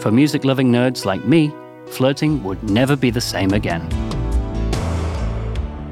For 0.00 0.12
music 0.12 0.44
loving 0.44 0.70
nerds 0.70 1.04
like 1.04 1.24
me, 1.24 1.52
flirting 1.88 2.44
would 2.44 2.62
never 2.70 2.94
be 2.94 3.10
the 3.10 3.20
same 3.20 3.52
again. 3.52 4.07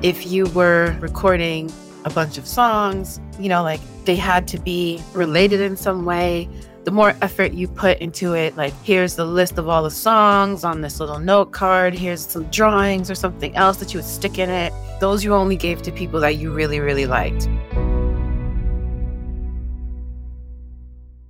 If 0.07 0.25
you 0.25 0.47
were 0.51 0.97
recording 1.01 1.69
a 2.05 2.11
bunch 2.11 2.39
of 2.39 2.47
songs, 2.47 3.21
you 3.41 3.49
know, 3.49 3.65
like 3.65 3.81
they 4.05 4.15
had 4.15 4.47
to 4.47 4.59
be 4.61 5.03
related 5.15 5.61
in 5.61 5.77
some 5.77 6.05
way. 6.05 6.49
The 6.85 6.93
more 6.93 7.17
effort 7.23 7.55
you 7.55 7.67
put 7.67 7.99
into 7.99 8.33
it, 8.33 8.57
like 8.57 8.73
here's 8.85 9.17
the 9.17 9.25
list 9.25 9.59
of 9.59 9.69
all 9.69 9.83
the 9.83 9.91
songs 9.91 10.63
on 10.63 10.83
this 10.83 11.01
little 11.01 11.19
note 11.19 11.51
card, 11.51 11.93
here's 11.93 12.25
some 12.25 12.45
drawings 12.51 13.11
or 13.11 13.17
something 13.17 13.57
else 13.57 13.79
that 13.79 13.93
you 13.93 13.99
would 13.99 14.07
stick 14.07 14.39
in 14.39 14.49
it. 14.49 14.73
Those 15.01 15.25
you 15.25 15.35
only 15.35 15.57
gave 15.57 15.83
to 15.83 15.91
people 15.91 16.21
that 16.21 16.37
you 16.37 16.53
really, 16.53 16.79
really 16.79 17.07
liked. 17.07 17.49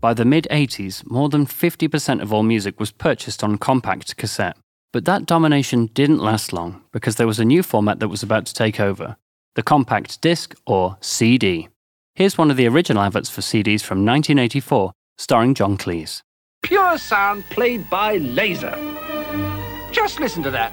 By 0.03 0.13
the 0.13 0.27
mid 0.27 0.47
80s, 0.51 1.11
more 1.11 1.31
than 1.31 1.47
50% 1.47 2.21
of 2.21 2.31
all 2.31 2.43
music 2.43 2.79
was 2.79 2.93
purchased 2.93 3.43
on 3.43 3.57
compact 3.57 4.19
cassette. 4.19 4.59
But 4.93 5.05
that 5.05 5.27
domination 5.27 5.87
didn't 5.87 6.19
last 6.19 6.53
long 6.53 6.83
because 6.93 7.17
there 7.17 7.27
was 7.27 7.39
a 7.39 7.45
new 7.45 7.63
format 7.63 8.01
that 8.01 8.09
was 8.09 8.23
about 8.23 8.47
to 8.47 8.55
take 8.55 8.81
over 8.81 9.17
the 9.55 9.63
compact 9.63 10.21
disc 10.21 10.55
or 10.67 10.97
CD. 11.01 11.69
Here's 12.15 12.39
one 12.39 12.51
of 12.51 12.57
the 12.57 12.69
original 12.69 13.03
adverts 13.03 13.31
for 13.31 13.41
CDs 13.41 13.83
from 13.83 14.05
1984, 14.05 14.93
starring 15.19 15.55
John 15.55 15.77
Cleese. 15.77 16.23
Pure 16.63 16.99
sound 16.99 17.45
played 17.51 17.89
by 17.91 18.17
laser. 18.19 18.75
Just 19.93 20.21
listen 20.21 20.43
to 20.43 20.51
that. 20.51 20.73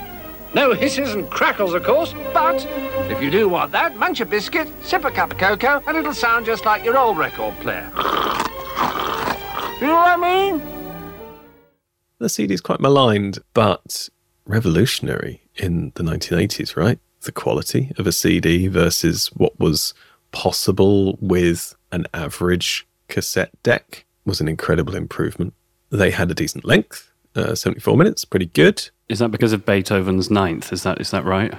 No 0.54 0.74
hisses 0.74 1.16
and 1.16 1.30
crackles, 1.30 1.74
of 1.74 1.84
course, 1.84 2.14
but 2.34 2.66
if 3.10 3.22
you 3.22 3.32
do 3.32 3.50
want 3.50 3.72
that, 3.72 3.98
munch 3.98 4.22
a 4.22 4.26
biscuit, 4.26 4.70
sip 4.84 5.04
a 5.04 5.12
cup 5.12 5.32
of 5.32 5.38
cocoa, 5.38 5.82
and 5.88 5.98
it'll 5.98 6.14
sound 6.14 6.46
just 6.46 6.66
like 6.66 6.84
your 6.84 6.98
old 6.98 7.18
record 7.18 7.56
player. 7.60 7.90
You 9.82 9.88
know 9.88 9.96
what 9.96 10.18
I 10.18 10.18
mean? 10.18 10.73
The 12.24 12.30
CD 12.30 12.54
is 12.54 12.62
quite 12.62 12.80
maligned, 12.80 13.40
but 13.54 14.08
revolutionary 14.46 15.42
in 15.58 15.92
the 15.96 16.04
1980s, 16.04 16.78
right? 16.78 16.98
The 17.24 17.34
quality 17.34 17.92
of 17.98 18.08
a 18.08 18.14
CD 18.14 18.68
versus 18.70 19.28
what 19.34 19.60
was 19.60 19.94
possible 20.32 21.18
with 21.20 21.76
an 21.92 22.06
average 22.14 22.88
cassette 23.10 23.52
deck 23.62 24.06
was 24.24 24.40
an 24.40 24.48
incredible 24.48 24.96
improvement. 24.96 25.54
They 25.90 26.12
had 26.12 26.32
a 26.32 26.34
decent 26.34 26.64
length, 26.64 27.12
uh, 27.36 27.56
74 27.56 27.98
minutes, 27.98 28.24
pretty 28.24 28.46
good. 28.46 28.90
Is 29.10 29.20
that 29.20 29.32
because 29.32 29.52
of 29.52 29.66
Beethoven's 29.66 30.32
Ninth? 30.32 30.72
Is 30.72 30.84
that 30.84 31.02
is 31.02 31.12
that 31.12 31.26
right? 31.26 31.54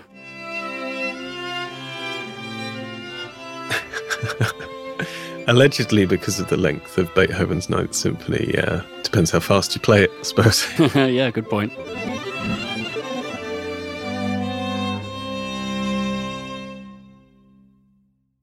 Allegedly, 5.46 6.06
because 6.06 6.40
of 6.40 6.48
the 6.48 6.56
length 6.56 6.96
of 6.96 7.14
Beethoven's 7.14 7.68
Ninth 7.68 7.94
Symphony, 7.94 8.52
yeah. 8.54 8.82
Depends 9.02 9.30
how 9.30 9.40
fast 9.40 9.74
you 9.74 9.80
play 9.80 10.04
it, 10.04 10.10
I 10.18 10.22
suppose. 10.22 10.66
yeah, 10.94 11.30
good 11.30 11.50
point. 11.50 11.72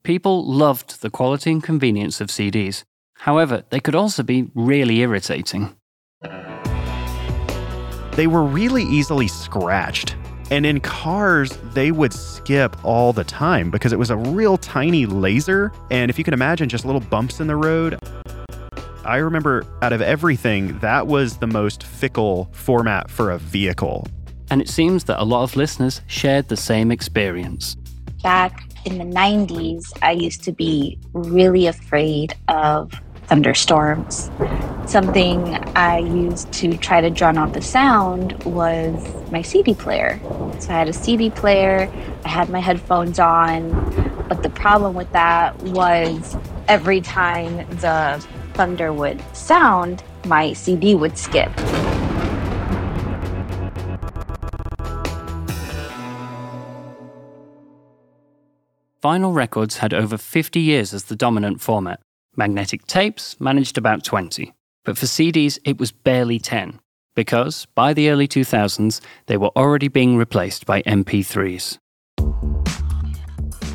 People 0.04 0.46
loved 0.46 1.02
the 1.02 1.10
quality 1.10 1.52
and 1.52 1.64
convenience 1.64 2.22
of 2.22 2.30
CDs. 2.30 2.84
However, 3.16 3.64
they 3.70 3.80
could 3.80 3.96
also 3.96 4.22
be 4.24 4.50
really 4.54 5.00
irritating. 5.00 5.76
They 8.14 8.28
were 8.28 8.44
really 8.44 8.84
easily 8.84 9.28
scratched. 9.28 10.16
And 10.52 10.66
in 10.66 10.82
cars, 10.82 11.58
they 11.74 11.92
would 11.92 12.12
skip 12.12 12.76
all 12.84 13.14
the 13.14 13.24
time 13.24 13.72
because 13.72 13.94
it 13.94 14.00
was 14.00 14.10
a 14.10 14.18
real 14.18 14.58
tiny 14.58 15.06
laser. 15.06 15.72
And 15.90 16.12
if 16.12 16.18
you 16.18 16.26
can 16.26 16.34
imagine 16.34 16.68
just 16.68 16.84
little 16.84 17.00
bumps 17.00 17.40
in 17.40 17.48
the 17.48 17.56
road, 17.56 17.98
I 19.06 19.16
remember 19.18 19.66
out 19.82 19.94
of 19.94 20.02
everything, 20.02 20.78
that 20.80 21.08
was 21.08 21.38
the 21.38 21.48
most 21.48 21.84
fickle 21.84 22.50
format 22.52 23.10
for 23.10 23.32
a 23.32 23.38
vehicle. 23.38 24.06
And 24.50 24.62
it 24.62 24.68
seems 24.68 25.06
that 25.06 25.22
a 25.22 25.24
lot 25.24 25.44
of 25.44 25.56
listeners 25.56 26.02
shared 26.08 26.50
the 26.50 26.58
same 26.58 26.92
experience. 26.92 27.78
Back 28.22 28.66
in 28.84 28.98
the 28.98 29.06
90s, 29.06 29.86
I 30.02 30.12
used 30.12 30.44
to 30.44 30.52
be 30.52 31.00
really 31.14 31.66
afraid 31.66 32.36
of 32.50 32.92
thunderstorms. 33.32 34.30
Something 34.86 35.56
I 35.74 36.00
used 36.00 36.52
to 36.52 36.76
try 36.76 37.00
to 37.00 37.10
drown 37.10 37.38
out 37.38 37.54
the 37.54 37.62
sound 37.62 38.44
was 38.44 38.94
my 39.32 39.42
CD 39.42 39.74
player. 39.74 40.20
So 40.60 40.70
I 40.70 40.74
had 40.74 40.90
a 40.90 40.94
CD 40.94 41.30
player, 41.30 41.90
I 42.26 42.28
had 42.28 42.50
my 42.50 42.60
headphones 42.60 43.20
on, 43.20 43.72
but 44.28 44.44
the 44.44 44.50
problem 44.50 44.96
with 44.96 45.10
that 45.14 45.58
was 45.64 46.36
every 46.68 47.00
time 47.00 47.56
the 47.78 48.22
thunder 48.54 48.92
would 48.92 49.24
sound, 49.34 50.04
my 50.26 50.52
CD 50.52 50.94
would 50.94 51.18
skip. 51.18 51.50
Vinyl 59.02 59.34
records 59.34 59.78
had 59.78 59.94
over 59.94 60.18
50 60.18 60.60
years 60.60 60.94
as 60.94 61.06
the 61.06 61.16
dominant 61.16 61.62
format. 61.62 62.02
Magnetic 62.38 62.88
tapes 62.88 63.36
managed 63.42 63.78
about 63.78 64.06
20. 64.06 64.54
But 64.86 64.98
for 64.98 65.06
CDs, 65.06 65.60
it 65.66 65.78
was 65.78 65.92
barely 65.92 66.40
10, 66.40 66.80
because 67.14 67.68
by 67.76 67.94
the 67.94 68.10
early 68.10 68.28
2000s, 68.28 69.02
they 69.28 69.36
were 69.36 69.52
already 69.58 69.90
being 69.90 70.16
replaced 70.16 70.66
by 70.66 70.82
MP3s. 70.84 71.78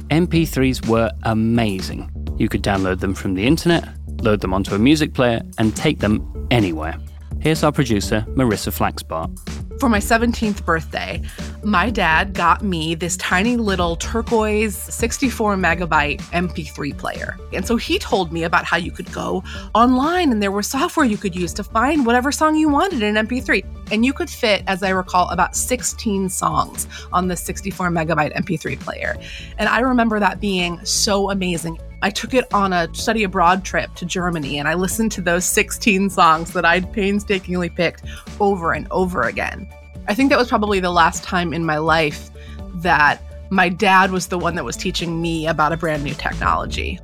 MP3s 0.09 0.89
were 0.89 1.11
amazing. 1.25 2.11
You 2.39 2.49
could 2.49 2.63
download 2.63 3.01
them 3.01 3.15
from 3.15 3.35
the 3.35 3.47
internet, 3.47 3.89
load 4.23 4.41
them 4.41 4.55
onto 4.55 4.75
a 4.75 4.79
music 4.79 5.13
player, 5.13 5.43
and 5.59 5.77
take 5.77 5.99
them 5.99 6.49
anywhere. 6.51 6.97
Here's 7.41 7.63
our 7.63 7.73
producer, 7.73 8.25
Marissa 8.31 8.73
Flaxbart. 8.73 9.66
For 9.79 9.91
my 9.91 9.99
17th 9.99 10.65
birthday, 10.65 11.21
my 11.63 11.91
dad 11.91 12.33
got 12.33 12.63
me 12.63 12.95
this 12.95 13.15
tiny 13.19 13.57
little 13.59 13.97
turquoise 13.97 14.75
64 14.75 15.57
megabyte 15.57 16.23
MP3 16.33 16.97
player. 16.97 17.37
And 17.53 17.67
so 17.67 17.77
he 17.77 17.99
told 17.99 18.33
me 18.33 18.45
about 18.45 18.65
how 18.65 18.79
you 18.79 18.91
could 18.91 19.13
go 19.13 19.45
online 19.75 20.33
and 20.33 20.43
there 20.43 20.51
was 20.51 20.67
software 20.67 21.05
you 21.05 21.19
could 21.19 21.37
use 21.37 21.53
to 21.55 21.63
find 21.63 22.07
whatever 22.07 22.33
song 22.33 22.57
you 22.57 22.71
wanted 22.71 23.03
in 23.03 23.17
MP3. 23.17 23.67
And 23.93 24.03
you 24.03 24.15
could 24.15 24.31
fit, 24.31 24.63
as 24.67 24.83
I 24.83 24.89
recall, 24.89 25.29
about 25.29 25.55
16 25.55 26.31
songs 26.31 26.89
on 27.13 27.29
the 27.29 27.37
64 27.37 27.91
megabyte 27.91 28.35
MP3 28.35 28.81
player. 28.81 29.15
And 29.59 29.69
I 29.69 29.81
remember 29.81 30.19
that 30.21 30.41
being 30.41 30.83
so 30.87 31.31
amazing. 31.31 31.79
I 32.07 32.11
took 32.11 32.35
it 32.35 32.45
on 32.55 32.73
a 32.73 32.89
study 32.95 33.25
abroad 33.25 33.65
trip 33.65 33.93
to 33.97 34.07
Germany 34.07 34.61
and 34.61 34.69
I 34.69 34.75
listened 34.75 35.11
to 35.11 35.21
those 35.21 35.45
16 35.45 36.09
songs 36.11 36.53
that 36.53 36.65
I'd 36.65 36.93
painstakingly 36.93 37.69
picked 37.69 38.05
over 38.39 38.73
and 38.73 38.87
over 38.93 39.23
again. 39.23 39.69
I 40.07 40.15
think 40.15 40.31
that 40.31 40.39
was 40.39 40.49
probably 40.49 40.79
the 40.79 40.93
last 40.93 41.25
time 41.25 41.53
in 41.53 41.65
my 41.65 41.79
life 41.79 42.31
that 42.77 43.21
my 43.51 43.69
dad 43.69 44.13
was 44.13 44.29
the 44.29 44.39
one 44.39 44.55
that 44.55 44.65
was 44.65 44.77
teaching 44.77 45.21
me 45.21 45.49
about 45.49 45.73
a 45.73 45.77
brand 45.77 46.05
new 46.05 46.15
technology. 46.15 47.01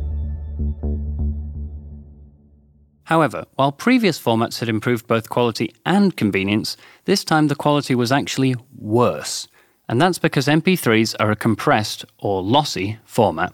However, 3.02 3.44
while 3.56 3.72
previous 3.72 4.20
formats 4.22 4.60
had 4.60 4.68
improved 4.68 5.08
both 5.08 5.28
quality 5.28 5.74
and 5.84 6.16
convenience, 6.16 6.76
this 7.06 7.24
time 7.24 7.48
the 7.48 7.56
quality 7.56 7.96
was 7.96 8.12
actually 8.12 8.54
worse. 8.78 9.48
And 9.88 10.00
that's 10.00 10.20
because 10.20 10.46
MP3s 10.46 11.16
are 11.18 11.32
a 11.32 11.34
compressed 11.34 12.04
or 12.18 12.40
lossy 12.40 13.00
format. 13.04 13.52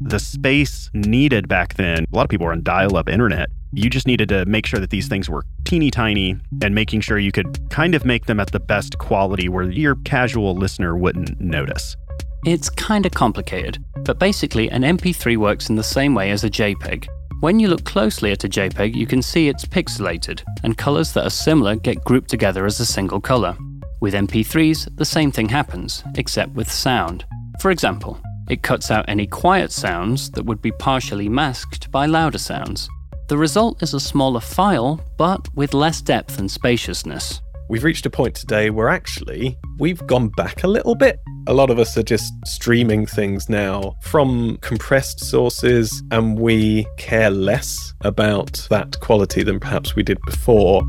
The 0.00 0.18
space 0.18 0.90
needed 0.94 1.48
back 1.48 1.74
then, 1.74 2.04
a 2.12 2.16
lot 2.16 2.24
of 2.24 2.28
people 2.28 2.46
were 2.46 2.52
on 2.52 2.62
dial 2.62 2.96
up 2.96 3.08
internet. 3.08 3.48
You 3.72 3.88
just 3.90 4.06
needed 4.06 4.28
to 4.30 4.44
make 4.46 4.66
sure 4.66 4.80
that 4.80 4.90
these 4.90 5.08
things 5.08 5.28
were 5.28 5.44
teeny 5.64 5.90
tiny 5.90 6.36
and 6.62 6.74
making 6.74 7.00
sure 7.00 7.18
you 7.18 7.32
could 7.32 7.70
kind 7.70 7.94
of 7.94 8.04
make 8.04 8.26
them 8.26 8.40
at 8.40 8.52
the 8.52 8.60
best 8.60 8.98
quality 8.98 9.48
where 9.48 9.70
your 9.70 9.96
casual 10.04 10.54
listener 10.54 10.96
wouldn't 10.96 11.40
notice. 11.40 11.96
It's 12.44 12.70
kind 12.70 13.06
of 13.06 13.12
complicated, 13.12 13.84
but 14.04 14.18
basically, 14.18 14.70
an 14.70 14.82
MP3 14.82 15.36
works 15.36 15.68
in 15.68 15.76
the 15.76 15.82
same 15.82 16.14
way 16.14 16.30
as 16.30 16.44
a 16.44 16.50
JPEG. 16.50 17.06
When 17.40 17.58
you 17.58 17.68
look 17.68 17.84
closely 17.84 18.32
at 18.32 18.44
a 18.44 18.48
JPEG, 18.48 18.94
you 18.94 19.06
can 19.06 19.20
see 19.20 19.48
it's 19.48 19.64
pixelated, 19.64 20.42
and 20.62 20.78
colors 20.78 21.12
that 21.12 21.26
are 21.26 21.30
similar 21.30 21.76
get 21.76 22.04
grouped 22.04 22.30
together 22.30 22.64
as 22.64 22.80
a 22.80 22.86
single 22.86 23.20
color. 23.20 23.56
With 24.00 24.14
MP3s, 24.14 24.96
the 24.96 25.04
same 25.04 25.32
thing 25.32 25.48
happens, 25.48 26.04
except 26.14 26.52
with 26.52 26.70
sound. 26.70 27.24
For 27.60 27.70
example, 27.70 28.20
it 28.48 28.62
cuts 28.62 28.90
out 28.90 29.04
any 29.08 29.26
quiet 29.26 29.72
sounds 29.72 30.30
that 30.32 30.44
would 30.44 30.62
be 30.62 30.72
partially 30.72 31.28
masked 31.28 31.90
by 31.90 32.06
louder 32.06 32.38
sounds. 32.38 32.88
The 33.28 33.36
result 33.36 33.82
is 33.82 33.92
a 33.92 34.00
smaller 34.00 34.40
file, 34.40 35.00
but 35.18 35.48
with 35.54 35.74
less 35.74 36.00
depth 36.00 36.38
and 36.38 36.50
spaciousness. 36.50 37.40
we've 37.68 37.82
reached 37.82 38.06
a 38.06 38.10
point 38.10 38.36
today 38.36 38.70
where 38.70 38.88
actually 38.88 39.58
we've 39.80 40.06
gone 40.06 40.28
back 40.36 40.62
a 40.62 40.68
little 40.68 40.94
bit. 40.94 41.18
A 41.48 41.52
lot 41.52 41.70
of 41.70 41.80
us 41.80 41.96
are 41.96 42.02
just 42.02 42.32
streaming 42.44 43.06
things 43.06 43.48
now 43.48 43.94
from 44.02 44.58
compressed 44.58 45.24
sources, 45.24 46.02
and 46.12 46.38
we 46.38 46.86
care 46.96 47.30
less 47.30 47.92
about 48.02 48.66
that 48.70 48.98
quality 49.00 49.42
than 49.42 49.58
perhaps 49.58 49.96
we 49.96 50.04
did 50.04 50.18
before. 50.26 50.82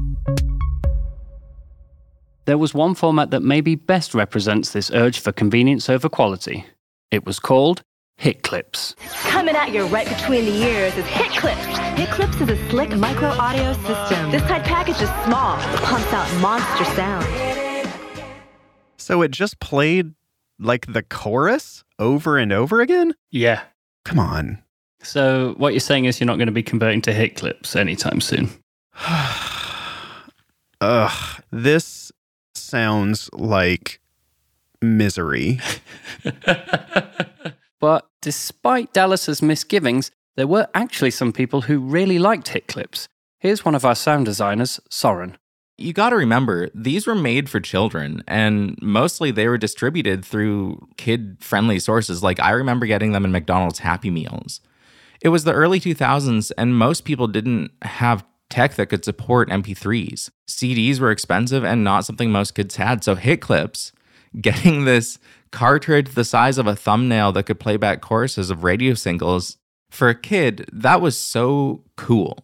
There 2.46 2.58
was 2.58 2.74
one 2.74 2.96
format 2.96 3.32
that 3.32 3.42
maybe 3.42 3.76
best 3.76 4.14
represents 4.14 4.72
this 4.72 4.92
urge 4.92 5.20
for 5.20 5.32
convenience 5.32 5.90
over 5.90 6.08
quality. 6.08 6.66
It 7.10 7.26
was 7.26 7.40
called 7.40 7.84
Hit 8.18 8.44
Clips. 8.44 8.94
Coming 9.24 9.56
at 9.56 9.72
you 9.72 9.86
right 9.88 10.08
between 10.08 10.44
the 10.44 10.52
ears 10.52 10.96
is 10.98 11.06
Hit 11.06 11.32
Clips. 11.32 11.66
Hit 11.98 12.10
Clips 12.10 12.42
is 12.42 12.50
a 12.50 12.70
slick 12.70 12.90
micro 12.98 13.30
audio 13.30 13.72
system. 13.74 14.30
This 14.30 14.42
tight 14.44 14.66
package 14.66 15.02
is 15.02 15.10
small, 15.24 15.56
but 15.56 15.82
pumps 15.84 16.12
out 16.12 16.42
monster 16.42 16.84
sound. 16.96 17.26
So 18.98 19.22
it 19.22 19.32
just 19.32 19.62
played 19.62 20.16
like 20.60 20.92
the 20.92 21.02
chorus 21.02 21.86
over 21.98 22.38
and 22.38 22.52
over 22.52 22.82
again? 22.82 23.14
Yeah. 23.32 23.62
Come 24.04 24.20
on. 24.20 24.62
So 25.02 25.54
what 25.58 25.72
you're 25.72 25.80
saying 25.80 26.06
is 26.06 26.20
you're 26.20 26.28
not 26.28 26.38
going 26.38 26.48
to 26.48 26.52
be 26.52 26.64
converting 26.64 27.02
to 27.04 27.14
hit 27.14 27.38
clips 27.38 27.76
anytime 27.76 28.20
soon. 28.20 28.50
Ugh. 30.82 31.42
This 31.52 32.12
sounds 32.54 33.30
like 33.32 34.02
misery. 34.82 35.60
But 37.80 38.08
despite 38.22 38.94
Dallas's 38.94 39.42
misgivings, 39.42 40.12
there 40.36 40.48
were 40.48 40.68
actually 40.74 41.12
some 41.12 41.32
people 41.32 41.62
who 41.62 41.80
really 41.80 42.20
liked 42.20 42.50
hit 42.50 42.68
clips. 42.68 43.08
Here's 43.40 43.64
one 43.64 43.76
of 43.76 43.86
our 43.86 43.96
sound 43.96 44.26
designers, 44.26 44.80
Soren. 44.90 45.38
You 45.78 45.94
got 45.94 46.10
to 46.10 46.16
remember, 46.16 46.70
these 46.74 47.06
were 47.06 47.14
made 47.14 47.50
for 47.50 47.60
children, 47.60 48.24
and 48.28 48.76
mostly 48.82 49.30
they 49.30 49.48
were 49.48 49.60
distributed 49.60 50.26
through 50.26 50.88
kid 50.98 51.38
friendly 51.40 51.78
sources. 51.78 52.24
Like, 52.24 52.40
I 52.40 52.50
remember 52.52 52.88
getting 52.88 53.12
them 53.12 53.26
in 53.26 53.32
McDonald's 53.32 53.80
Happy 53.80 54.10
Meals. 54.10 54.60
It 55.22 55.30
was 55.30 55.44
the 55.44 55.54
early 55.54 55.80
2000s, 55.80 56.52
and 56.58 56.76
most 56.76 57.06
people 57.06 57.28
didn't 57.28 57.72
have 57.84 58.26
tech 58.50 58.74
that 58.76 58.88
could 58.88 59.06
support 59.06 59.50
MP3s. 59.50 60.32
CDs 60.50 61.00
were 61.00 61.12
expensive 61.12 61.64
and 61.64 61.84
not 61.84 62.06
something 62.06 62.32
most 62.32 62.56
kids 62.56 62.78
had. 62.78 63.04
So, 63.04 63.14
hit 63.14 63.42
clips, 63.42 63.92
getting 64.42 64.86
this 64.86 65.20
cartridge 65.52 66.14
the 66.14 66.24
size 66.24 66.58
of 66.58 66.68
a 66.68 66.76
thumbnail 66.76 67.32
that 67.34 67.44
could 67.44 67.60
play 67.60 67.78
back 67.78 68.02
choruses 68.02 68.50
of 68.50 68.64
radio 68.64 68.94
singles, 68.94 69.58
for 69.90 70.10
a 70.10 70.16
kid, 70.16 70.70
that 70.74 71.02
was 71.02 71.18
so 71.18 71.84
cool. 71.96 72.38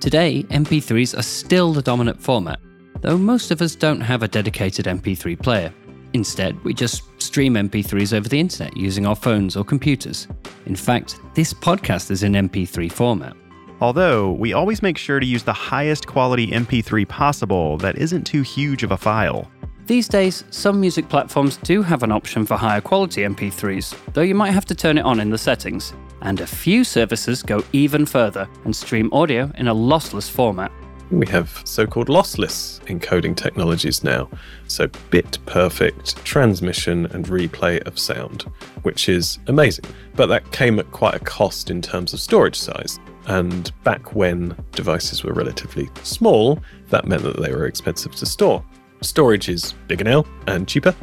Today, 0.00 0.44
MP3s 0.44 1.18
are 1.18 1.22
still 1.22 1.74
the 1.74 1.82
dominant 1.82 2.22
format, 2.22 2.58
though 3.02 3.18
most 3.18 3.50
of 3.50 3.60
us 3.60 3.74
don't 3.74 4.00
have 4.00 4.22
a 4.22 4.28
dedicated 4.28 4.86
MP3 4.86 5.38
player. 5.40 5.72
Instead, 6.14 6.62
we 6.64 6.72
just 6.72 7.02
stream 7.20 7.54
MP3s 7.54 8.16
over 8.16 8.28
the 8.28 8.40
internet 8.40 8.76
using 8.76 9.06
our 9.06 9.14
phones 9.14 9.56
or 9.56 9.64
computers. 9.64 10.26
In 10.66 10.74
fact, 10.74 11.20
this 11.34 11.52
podcast 11.52 12.10
is 12.10 12.22
in 12.22 12.32
MP3 12.32 12.90
format. 12.90 13.36
Although, 13.80 14.32
we 14.32 14.52
always 14.52 14.82
make 14.82 14.98
sure 14.98 15.20
to 15.20 15.26
use 15.26 15.42
the 15.42 15.54
highest 15.54 16.06
quality 16.06 16.48
MP3 16.48 17.08
possible 17.08 17.78
that 17.78 17.96
isn't 17.96 18.24
too 18.24 18.42
huge 18.42 18.82
of 18.82 18.92
a 18.92 18.98
file. 18.98 19.50
These 19.86 20.06
days, 20.06 20.44
some 20.50 20.78
music 20.78 21.08
platforms 21.08 21.56
do 21.56 21.82
have 21.82 22.02
an 22.02 22.12
option 22.12 22.44
for 22.44 22.56
higher 22.56 22.82
quality 22.82 23.22
MP3s, 23.22 23.96
though 24.12 24.20
you 24.20 24.34
might 24.34 24.50
have 24.50 24.66
to 24.66 24.74
turn 24.74 24.98
it 24.98 25.04
on 25.04 25.18
in 25.18 25.30
the 25.30 25.38
settings. 25.38 25.94
And 26.20 26.40
a 26.40 26.46
few 26.46 26.84
services 26.84 27.42
go 27.42 27.64
even 27.72 28.04
further 28.04 28.46
and 28.64 28.76
stream 28.76 29.10
audio 29.14 29.50
in 29.56 29.66
a 29.66 29.74
lossless 29.74 30.30
format. 30.30 30.70
We 31.10 31.26
have 31.28 31.62
so 31.64 31.86
called 31.86 32.08
lossless 32.08 32.80
encoding 32.84 33.34
technologies 33.34 34.04
now. 34.04 34.28
So, 34.68 34.88
bit 35.10 35.38
perfect 35.46 36.22
transmission 36.24 37.06
and 37.06 37.26
replay 37.26 37.80
of 37.86 37.98
sound, 37.98 38.42
which 38.82 39.08
is 39.08 39.38
amazing. 39.48 39.86
But 40.14 40.26
that 40.26 40.52
came 40.52 40.78
at 40.78 40.92
quite 40.92 41.14
a 41.14 41.20
cost 41.20 41.70
in 41.70 41.82
terms 41.82 42.12
of 42.12 42.20
storage 42.20 42.58
size. 42.58 43.00
And 43.26 43.70
back 43.84 44.14
when 44.14 44.56
devices 44.72 45.22
were 45.22 45.32
relatively 45.32 45.88
small, 46.02 46.58
that 46.88 47.06
meant 47.06 47.22
that 47.22 47.40
they 47.40 47.52
were 47.52 47.66
expensive 47.66 48.14
to 48.16 48.26
store. 48.26 48.64
Storage 49.02 49.48
is 49.48 49.72
bigger 49.88 50.04
now 50.04 50.24
and 50.46 50.66
cheaper, 50.66 50.94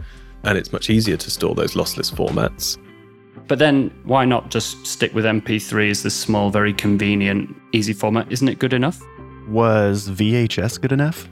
and 0.44 0.58
it's 0.58 0.72
much 0.72 0.90
easier 0.90 1.18
to 1.18 1.32
store 1.32 1.56
those 1.56 1.74
lossless 1.74 2.12
formats. 2.14 2.78
But 3.48 3.60
then 3.60 3.92
why 4.04 4.26
not 4.26 4.50
just 4.50 4.86
stick 4.86 5.14
with 5.14 5.26
MP3 5.26 5.90
as 5.90 6.04
this 6.04 6.16
small, 6.16 6.50
very 6.50 6.74
convenient, 6.74 7.56
easy 7.72 7.94
format? 7.94 8.32
Isn't 8.32 8.50
it 8.50 8.60
good 8.60 8.74
enough? 8.74 9.02
Was 9.48 10.10
VHS 10.10 10.82
good 10.82 10.92
enough? 10.92 11.30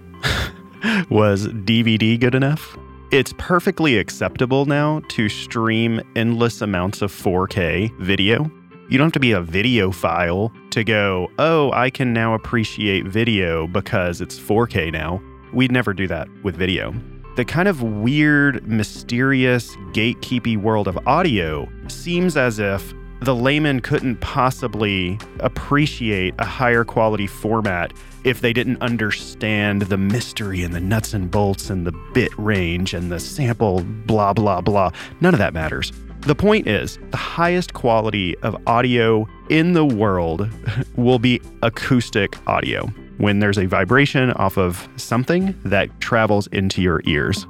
Was 1.10 1.48
DVD 1.48 2.20
good 2.20 2.36
enough? 2.36 2.78
It's 3.12 3.34
perfectly 3.38 3.98
acceptable 3.98 4.66
now 4.66 5.02
to 5.10 5.30
stream 5.30 6.02
endless 6.16 6.62
amounts 6.62 7.02
of 7.02 7.12
4K 7.12 7.98
video. 8.00 8.50
You 8.88 9.00
don't 9.00 9.06
have 9.06 9.14
to 9.14 9.20
be 9.20 9.32
a 9.32 9.42
videophile 9.42 10.52
to 10.70 10.84
go, 10.84 11.32
oh, 11.40 11.72
I 11.72 11.90
can 11.90 12.14
now 12.14 12.36
appreciate 12.36 13.06
video 13.06 13.66
because 13.66 14.22
it's 14.22 14.40
4K 14.40 14.92
now. 14.92 15.24
We'd 15.54 15.72
never 15.72 15.92
do 15.92 16.08
that 16.08 16.28
with 16.44 16.56
video. 16.56 16.94
The 17.36 17.46
kind 17.46 17.68
of 17.68 17.82
weird, 17.82 18.68
mysterious, 18.68 19.76
gatekeepy 19.94 20.58
world 20.58 20.88
of 20.88 21.00
audio 21.08 21.68
seems 21.88 22.38
as 22.38 22.60
if 22.60 22.94
the 23.22 23.34
layman 23.34 23.80
couldn't 23.80 24.18
possibly 24.18 25.18
appreciate 25.40 26.36
a 26.38 26.46
higher 26.46 26.86
quality 26.86 27.26
format 27.26 27.92
if 28.26 28.42
they 28.42 28.52
didn't 28.52 28.82
understand 28.82 29.84
the 29.84 29.98
mystery 29.98 30.64
and 30.64 30.74
the 30.74 30.80
nuts 30.80 31.14
and 31.14 31.32
bolts 31.32 31.70
and 31.70 31.86
the 31.86 31.94
bit 32.14 32.32
range 32.38 32.94
and 32.94 33.12
the 33.12 33.20
sample 33.20 33.84
blah 34.06 34.34
blah 34.34 34.60
blah. 34.60 34.92
None 35.22 35.34
of 35.34 35.38
that 35.38 35.54
matters. 35.54 35.92
The 36.22 36.36
point 36.36 36.66
is, 36.66 36.98
the 37.12 37.18
highest 37.18 37.74
quality 37.74 38.36
of 38.40 38.58
audio 38.66 39.28
in 39.50 39.74
the 39.74 39.86
world 39.86 40.50
will 40.96 41.20
be 41.20 41.40
acoustic 41.62 42.36
audio 42.48 42.88
when 43.18 43.40
there's 43.40 43.60
a 43.60 43.68
vibration 43.68 44.32
off 44.32 44.58
of 44.58 44.90
something 44.98 45.58
that 45.64 46.02
travels 46.02 46.48
into 46.48 46.82
your 46.82 47.02
ears. 47.06 47.46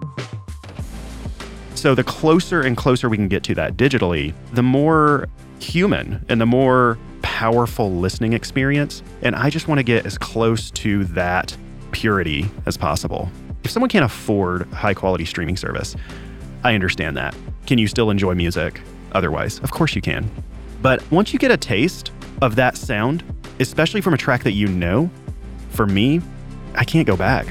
So, 1.74 1.96
the 1.96 2.04
closer 2.04 2.62
and 2.62 2.76
closer 2.76 3.08
we 3.08 3.16
can 3.16 3.30
get 3.30 3.44
to 3.46 3.56
that 3.56 3.78
digitally, 3.78 4.34
the 4.54 4.64
more 4.64 5.30
human 5.60 6.26
and 6.28 6.42
the 6.42 6.46
more 6.46 6.98
powerful 7.26 7.92
listening 7.92 8.34
experience. 8.34 9.02
And 9.24 9.36
I 9.36 9.50
just 9.50 9.68
want 9.68 9.80
to 9.80 9.84
get 9.84 10.06
as 10.06 10.16
close 10.16 10.70
to 10.72 11.06
that 11.06 11.58
purity 11.92 12.46
as 12.68 12.78
possible. 12.78 13.32
If 13.64 13.72
someone 13.72 13.90
can't 13.90 14.06
afford 14.06 14.68
high 14.68 14.94
quality 14.94 15.26
streaming 15.26 15.58
service, 15.58 15.96
I 16.64 16.76
understand 16.76 17.18
that. 17.18 17.36
Can 17.66 17.80
you 17.80 17.88
still 17.88 18.12
enjoy 18.12 18.36
music 18.36 18.80
otherwise? 19.12 19.58
Of 19.60 19.72
course 19.72 19.96
you 19.96 20.04
can. 20.04 20.30
But 20.84 21.02
once 21.12 21.34
you 21.34 21.40
get 21.40 21.50
a 21.50 21.58
taste 21.58 22.12
of 22.44 22.56
that 22.58 22.78
sound, 22.78 23.24
especially 23.60 24.02
from 24.02 24.14
a 24.14 24.18
track 24.18 24.44
that 24.44 24.52
you 24.52 24.68
know, 24.68 25.10
for 25.70 25.88
me, 25.88 26.22
I 26.76 26.84
can't 26.84 27.08
go 27.08 27.18
back. 27.18 27.48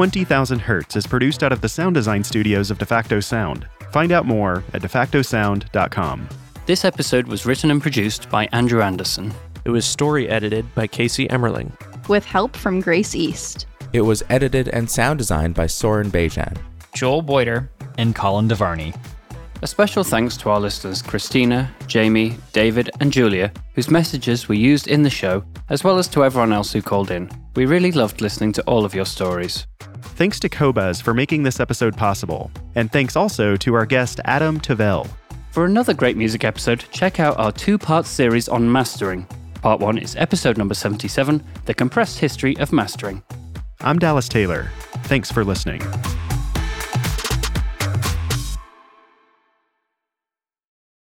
Twenty 0.00 0.24
Thousand 0.24 0.60
Hertz 0.60 0.96
is 0.96 1.06
produced 1.06 1.42
out 1.42 1.52
of 1.52 1.60
the 1.60 1.68
sound 1.68 1.94
design 1.94 2.24
studios 2.24 2.70
of 2.70 2.78
DeFacto 2.78 3.22
Sound. 3.22 3.68
Find 3.92 4.12
out 4.12 4.24
more 4.24 4.64
at 4.72 4.80
defactosound.com. 4.80 6.26
This 6.64 6.86
episode 6.86 7.26
was 7.26 7.44
written 7.44 7.70
and 7.70 7.82
produced 7.82 8.30
by 8.30 8.46
Andrew 8.52 8.80
Anderson. 8.80 9.30
It 9.66 9.68
was 9.68 9.84
story 9.84 10.26
edited 10.26 10.74
by 10.74 10.86
Casey 10.86 11.28
Emmerling. 11.28 11.70
With 12.08 12.24
help 12.24 12.56
from 12.56 12.80
Grace 12.80 13.14
East. 13.14 13.66
It 13.92 14.00
was 14.00 14.22
edited 14.30 14.68
and 14.68 14.90
sound 14.90 15.18
designed 15.18 15.54
by 15.54 15.66
Soren 15.66 16.08
Begin. 16.08 16.54
Joel 16.94 17.22
Boyter 17.22 17.68
and 17.98 18.14
Colin 18.14 18.48
DeVarney. 18.48 18.96
A 19.62 19.66
special 19.66 20.02
thanks 20.02 20.38
to 20.38 20.48
our 20.48 20.58
listeners 20.58 21.02
Christina, 21.02 21.70
Jamie, 21.86 22.38
David, 22.54 22.90
and 23.00 23.12
Julia, 23.12 23.52
whose 23.74 23.90
messages 23.90 24.48
were 24.48 24.54
used 24.54 24.88
in 24.88 25.02
the 25.02 25.10
show, 25.10 25.44
as 25.68 25.84
well 25.84 25.98
as 25.98 26.08
to 26.08 26.24
everyone 26.24 26.54
else 26.54 26.72
who 26.72 26.80
called 26.80 27.10
in. 27.10 27.30
We 27.56 27.66
really 27.66 27.92
loved 27.92 28.22
listening 28.22 28.52
to 28.52 28.62
all 28.62 28.86
of 28.86 28.94
your 28.94 29.04
stories. 29.04 29.66
Thanks 30.16 30.40
to 30.40 30.48
Qobuz 30.48 31.02
for 31.02 31.12
making 31.12 31.42
this 31.42 31.60
episode 31.60 31.94
possible, 31.94 32.50
and 32.74 32.90
thanks 32.90 33.16
also 33.16 33.54
to 33.56 33.74
our 33.74 33.84
guest 33.84 34.18
Adam 34.24 34.58
Tovell. 34.58 35.06
For 35.50 35.66
another 35.66 35.92
great 35.92 36.16
music 36.16 36.42
episode, 36.42 36.82
check 36.90 37.20
out 37.20 37.38
our 37.38 37.52
two 37.52 37.76
part 37.76 38.06
series 38.06 38.48
on 38.48 38.70
mastering. 38.70 39.26
Part 39.60 39.80
1 39.80 39.98
is 39.98 40.16
episode 40.16 40.56
number 40.56 40.74
77 40.74 41.44
The 41.66 41.74
Compressed 41.74 42.18
History 42.18 42.56
of 42.56 42.72
Mastering. 42.72 43.22
I'm 43.82 43.98
Dallas 43.98 44.28
Taylor. 44.28 44.70
Thanks 45.04 45.30
for 45.30 45.44
listening. 45.44 45.82